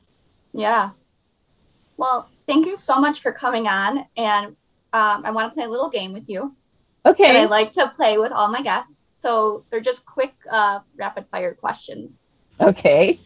Yeah. 0.57 0.91
Well, 1.97 2.29
thank 2.47 2.67
you 2.67 2.77
so 2.77 2.99
much 3.01 3.21
for 3.21 3.33
coming 3.33 3.67
on. 3.67 4.07
And 4.17 4.47
um, 4.93 5.25
I 5.25 5.31
want 5.31 5.51
to 5.51 5.55
play 5.55 5.65
a 5.65 5.69
little 5.69 5.91
game 5.91 6.13
with 6.13 6.29
you 6.29 6.55
that 7.05 7.37
I 7.37 7.45
like 7.45 7.73
to 7.73 7.89
play 7.89 8.19
with 8.19 8.33
all 8.33 8.49
my 8.49 8.63
guests. 8.63 9.01
So 9.15 9.65
they're 9.71 9.81
just 9.81 10.05
quick, 10.05 10.35
uh, 10.51 10.81
rapid 10.97 11.27
fire 11.31 11.55
questions. 11.55 12.21
okay. 12.61 13.19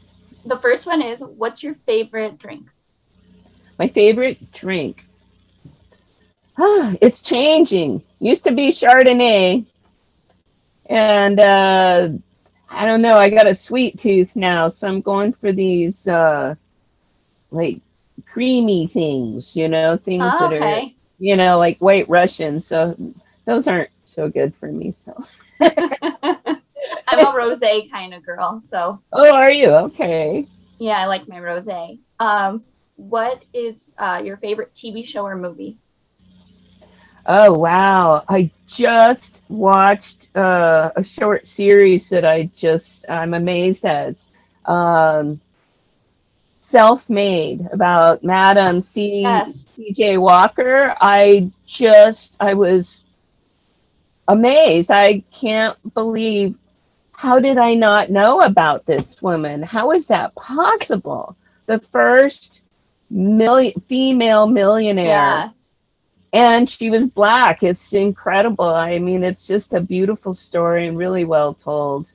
The 0.46 0.56
first 0.56 0.86
one 0.86 1.02
is 1.02 1.22
What's 1.22 1.62
your 1.62 1.74
favorite 1.74 2.38
drink? 2.38 2.68
My 3.78 3.88
favorite 3.88 4.52
drink. 4.52 5.04
Ah, 6.58 6.94
it's 7.00 7.22
changing. 7.22 8.02
Used 8.18 8.44
to 8.44 8.52
be 8.52 8.70
Chardonnay. 8.70 9.66
And 10.86 11.40
uh, 11.40 12.08
I 12.70 12.86
don't 12.86 13.02
know, 13.02 13.16
I 13.16 13.30
got 13.30 13.46
a 13.46 13.54
sweet 13.54 13.98
tooth 13.98 14.36
now, 14.36 14.68
so 14.68 14.88
I'm 14.88 15.00
going 15.00 15.32
for 15.32 15.52
these 15.52 16.08
uh, 16.08 16.54
like 17.50 17.80
creamy 18.26 18.86
things, 18.86 19.56
you 19.56 19.68
know, 19.68 19.96
things 19.96 20.34
Oh, 20.34 20.48
that 20.48 20.52
are, 20.52 20.82
you 21.18 21.36
know, 21.36 21.58
like 21.58 21.78
white 21.78 22.08
Russian. 22.08 22.60
So 22.60 22.96
those 23.44 23.66
aren't 23.66 23.90
so 24.04 24.28
good 24.28 24.54
for 24.54 24.70
me. 24.70 24.92
So, 24.92 25.24
I'm 25.60 27.18
a 27.18 27.36
rose 27.36 27.60
kind 27.90 28.14
of 28.14 28.24
girl. 28.24 28.60
So 28.64 29.02
oh, 29.12 29.34
are 29.34 29.50
you? 29.50 29.70
Okay. 29.70 30.46
yeah, 30.78 30.98
I 30.98 31.06
like 31.06 31.28
my 31.28 31.40
rose. 31.40 31.68
Um, 32.18 32.64
what 32.96 33.44
is 33.52 33.92
uh, 33.98 34.22
your 34.24 34.36
favorite 34.36 34.74
TV 34.74 35.04
show 35.04 35.24
or 35.24 35.36
movie? 35.36 35.78
Oh 37.26 37.52
wow! 37.52 38.24
I 38.28 38.50
just 38.66 39.42
watched 39.48 40.34
uh, 40.36 40.90
a 40.96 41.04
short 41.04 41.46
series 41.46 42.08
that 42.08 42.24
I 42.24 42.50
just 42.56 43.04
I'm 43.08 43.34
amazed 43.34 43.84
at. 43.84 44.26
Um, 44.64 45.40
self-made 46.60 47.66
about 47.72 48.22
Madam 48.22 48.80
C. 48.80 49.22
Yes. 49.22 49.64
C.J. 49.76 50.18
Walker. 50.18 50.94
I 51.00 51.50
just 51.66 52.36
I 52.40 52.54
was 52.54 53.04
amazed. 54.28 54.90
I 54.90 55.24
can't 55.32 55.76
believe 55.94 56.54
how 57.12 57.38
did 57.38 57.58
I 57.58 57.74
not 57.74 58.10
know 58.10 58.40
about 58.42 58.86
this 58.86 59.20
woman? 59.20 59.62
How 59.62 59.92
is 59.92 60.06
that 60.06 60.34
possible? 60.34 61.36
The 61.66 61.78
first 61.78 62.62
million 63.10 63.78
female 63.88 64.46
millionaire 64.46 65.06
Yeah. 65.08 65.50
and 66.32 66.68
she 66.68 66.88
was 66.90 67.08
black. 67.08 67.62
It's 67.62 67.92
incredible. 67.92 68.64
I 68.64 68.98
mean, 68.98 69.22
it's 69.24 69.46
just 69.46 69.74
a 69.74 69.80
beautiful 69.80 70.32
story 70.32 70.86
and 70.86 70.96
really 70.96 71.24
well 71.24 71.52
told. 71.54 72.06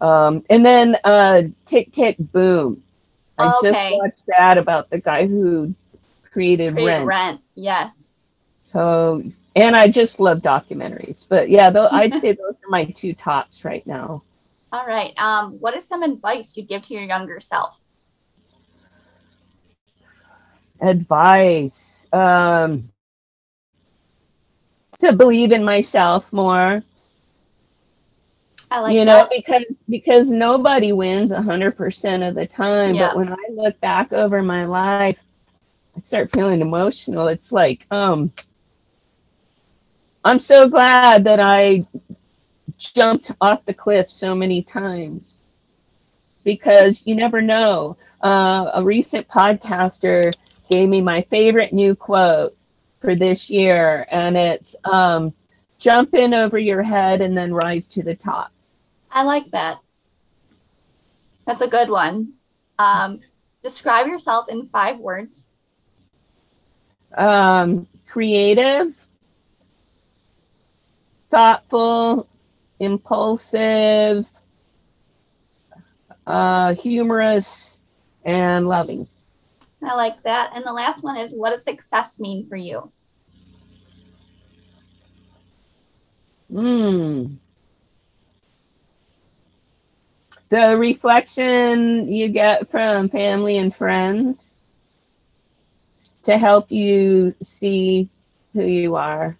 Um, 0.00 0.44
and 0.50 0.64
then 0.64 0.96
uh, 1.04 1.42
Tick 1.66 1.92
Tick 1.92 2.16
Boom. 2.18 2.82
I 3.38 3.48
Okay. 3.48 3.72
just 3.72 3.96
watched 3.98 4.26
that 4.26 4.58
about 4.58 4.90
the 4.90 4.98
guy 4.98 5.26
who 5.26 5.74
created 6.32 6.74
Create 6.74 6.86
Rent. 6.86 7.06
rent. 7.06 7.40
Yes. 7.54 8.12
So, 8.62 9.22
and 9.54 9.76
I 9.76 9.88
just 9.88 10.20
love 10.20 10.38
documentaries. 10.38 11.26
But 11.28 11.48
yeah, 11.50 11.70
tho- 11.70 11.88
I'd 11.90 12.14
say 12.14 12.32
those 12.32 12.54
are 12.54 12.68
my 12.70 12.84
two 12.86 13.14
tops 13.14 13.64
right 13.64 13.86
now. 13.86 14.22
All 14.72 14.86
right. 14.86 15.16
Um, 15.18 15.52
what 15.60 15.76
is 15.76 15.86
some 15.86 16.02
advice 16.02 16.56
you'd 16.56 16.68
give 16.68 16.82
to 16.82 16.94
your 16.94 17.04
younger 17.04 17.40
self? 17.40 17.80
Advice. 20.80 22.06
Um, 22.12 22.90
to 24.98 25.12
believe 25.12 25.52
in 25.52 25.64
myself 25.64 26.30
more. 26.32 26.82
I 28.70 28.80
like 28.80 28.94
you 28.96 29.04
know 29.04 29.12
that. 29.12 29.30
because 29.30 29.64
because 29.88 30.30
nobody 30.30 30.92
wins 30.92 31.30
100% 31.30 32.28
of 32.28 32.34
the 32.34 32.46
time 32.46 32.94
Yeah. 32.94 33.08
but 33.08 33.16
when 33.16 33.32
i 33.32 33.36
look 33.52 33.78
back 33.80 34.12
over 34.12 34.42
my 34.42 34.64
life 34.64 35.22
i 35.96 36.00
start 36.00 36.32
feeling 36.32 36.60
emotional 36.60 37.28
it's 37.28 37.52
like 37.52 37.86
um 37.90 38.32
I'm 40.24 40.40
so 40.40 40.68
glad 40.68 41.22
that 41.22 41.38
I 41.38 41.86
jumped 42.76 43.30
off 43.40 43.64
the 43.64 43.72
cliff 43.72 44.10
so 44.10 44.34
many 44.34 44.60
times 44.60 45.38
because 46.42 47.02
you 47.04 47.14
never 47.14 47.40
know. 47.40 47.96
Uh, 48.20 48.72
a 48.74 48.82
recent 48.82 49.28
podcaster 49.28 50.34
gave 50.68 50.88
me 50.88 51.00
my 51.00 51.22
favorite 51.22 51.72
new 51.72 51.94
quote 51.94 52.56
for 53.00 53.14
this 53.14 53.48
year, 53.50 54.04
and 54.10 54.36
it's 54.36 54.74
um, 54.84 55.32
jump 55.78 56.12
in 56.14 56.34
over 56.34 56.58
your 56.58 56.82
head 56.82 57.20
and 57.20 57.38
then 57.38 57.54
rise 57.54 57.86
to 57.90 58.02
the 58.02 58.16
top. 58.16 58.50
I 59.10 59.22
like 59.22 59.50
that. 59.52 59.78
That's 61.46 61.62
a 61.62 61.68
good 61.68 61.88
one. 61.88 62.34
Um, 62.78 63.20
describe 63.62 64.06
yourself 64.06 64.48
in 64.48 64.68
five 64.68 64.98
words. 64.98 65.48
Um, 67.16 67.86
creative, 68.06 68.94
thoughtful, 71.30 72.28
impulsive, 72.80 74.28
uh, 76.26 76.74
humorous, 76.74 77.80
and 78.24 78.68
loving. 78.68 79.06
I 79.82 79.94
like 79.94 80.22
that. 80.24 80.50
And 80.54 80.64
the 80.64 80.72
last 80.72 81.04
one 81.04 81.16
is 81.16 81.32
what 81.34 81.50
does 81.50 81.64
success 81.64 82.18
mean 82.18 82.48
for 82.48 82.56
you? 82.56 82.92
Hmm. 86.50 87.34
The 90.48 90.76
reflection 90.76 92.12
you 92.12 92.28
get 92.28 92.70
from 92.70 93.08
family 93.08 93.58
and 93.58 93.74
friends 93.74 94.38
to 96.24 96.38
help 96.38 96.70
you 96.70 97.34
see 97.42 98.08
who 98.52 98.64
you 98.64 98.96
are. 98.96 99.36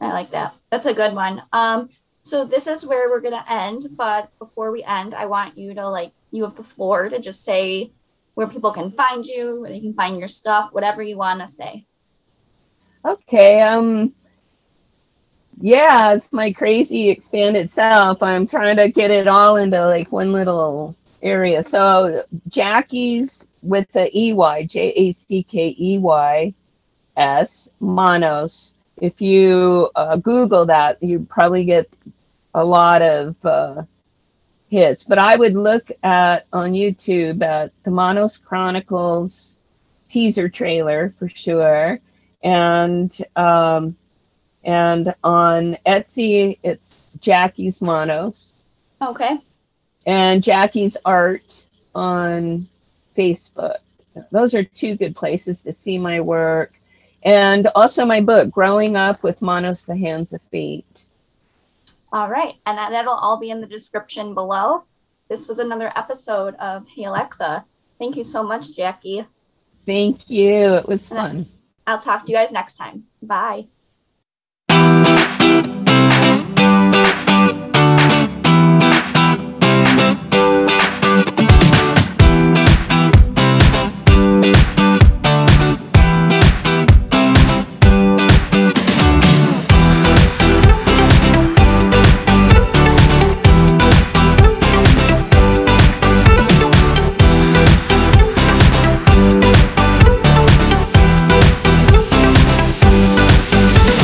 I 0.00 0.12
like 0.12 0.30
that. 0.30 0.54
That's 0.70 0.86
a 0.86 0.94
good 0.94 1.14
one. 1.14 1.42
Um, 1.52 1.88
so 2.22 2.44
this 2.44 2.66
is 2.66 2.84
where 2.84 3.08
we're 3.08 3.20
gonna 3.20 3.44
end, 3.48 3.86
but 3.92 4.30
before 4.38 4.72
we 4.72 4.82
end, 4.82 5.14
I 5.14 5.26
want 5.26 5.56
you 5.56 5.74
to 5.74 5.88
like 5.88 6.12
you 6.32 6.42
have 6.42 6.56
the 6.56 6.64
floor 6.64 7.08
to 7.08 7.20
just 7.20 7.44
say 7.44 7.92
where 8.34 8.46
people 8.46 8.72
can 8.72 8.90
find 8.90 9.24
you, 9.24 9.60
where 9.60 9.70
they 9.70 9.80
can 9.80 9.94
find 9.94 10.18
your 10.18 10.28
stuff, 10.28 10.70
whatever 10.72 11.02
you 11.02 11.16
want 11.16 11.40
to 11.40 11.48
say. 11.48 11.86
Okay. 13.04 13.62
Um. 13.62 14.12
Yeah, 15.60 16.12
it's 16.14 16.32
my 16.32 16.52
crazy 16.52 17.08
expanded 17.08 17.70
self. 17.70 18.22
I'm 18.22 18.46
trying 18.46 18.76
to 18.76 18.88
get 18.88 19.10
it 19.10 19.26
all 19.26 19.56
into 19.56 19.86
like 19.86 20.12
one 20.12 20.32
little 20.32 20.94
area. 21.22 21.64
So 21.64 22.22
Jackey's 22.48 23.46
with 23.62 23.90
the 23.92 24.10
EY, 24.16 24.66
J 24.66 24.90
A 24.90 25.12
C 25.12 25.42
K 25.42 25.74
E 25.78 25.98
Y 25.98 26.52
S, 27.16 27.70
Manos. 27.80 28.74
If 28.98 29.20
you 29.20 29.90
uh, 29.94 30.16
Google 30.16 30.66
that, 30.66 31.02
you 31.02 31.26
probably 31.28 31.64
get 31.64 31.88
a 32.54 32.64
lot 32.64 33.02
of 33.02 33.36
uh, 33.44 33.82
hits. 34.68 35.04
But 35.04 35.18
I 35.18 35.36
would 35.36 35.54
look 35.54 35.90
at 36.02 36.46
on 36.52 36.72
YouTube 36.72 37.42
at 37.42 37.72
the 37.84 37.90
Manos 37.90 38.36
Chronicles 38.36 39.56
teaser 40.08 40.48
trailer 40.48 41.14
for 41.18 41.28
sure, 41.28 41.98
and 42.42 43.16
um, 43.36 43.96
and 44.66 45.14
on 45.24 45.78
Etsy 45.86 46.58
it's 46.62 47.16
Jackey's 47.20 47.80
Mono. 47.80 48.34
Okay. 49.00 49.38
And 50.04 50.42
Jackey's 50.42 50.96
art 51.04 51.64
on 51.94 52.68
Facebook. 53.16 53.78
Those 54.30 54.54
are 54.54 54.64
two 54.64 54.96
good 54.96 55.16
places 55.16 55.60
to 55.62 55.72
see 55.72 55.98
my 55.98 56.20
work. 56.20 56.72
And 57.22 57.68
also 57.74 58.04
my 58.04 58.20
book, 58.20 58.50
Growing 58.50 58.96
Up 58.96 59.22
with 59.22 59.42
Manos, 59.42 59.84
the 59.84 59.96
Hands 59.96 60.30
of 60.32 60.40
Fate. 60.42 61.06
All 62.12 62.28
right. 62.28 62.54
And 62.66 62.78
that'll 62.78 63.14
all 63.14 63.38
be 63.38 63.50
in 63.50 63.60
the 63.60 63.66
description 63.66 64.34
below. 64.34 64.84
This 65.28 65.48
was 65.48 65.58
another 65.58 65.92
episode 65.96 66.54
of 66.56 66.86
Hey 66.88 67.04
Alexa. 67.04 67.64
Thank 67.98 68.16
you 68.16 68.24
so 68.24 68.42
much, 68.42 68.76
Jackey. 68.76 69.26
Thank 69.86 70.28
you. 70.28 70.74
It 70.74 70.88
was 70.88 71.08
fun. 71.08 71.46
I'll 71.86 71.98
talk 71.98 72.26
to 72.26 72.32
you 72.32 72.38
guys 72.38 72.52
next 72.52 72.74
time. 72.74 73.04
Bye 73.22 73.68
thank 75.06 75.30
you 75.30 75.35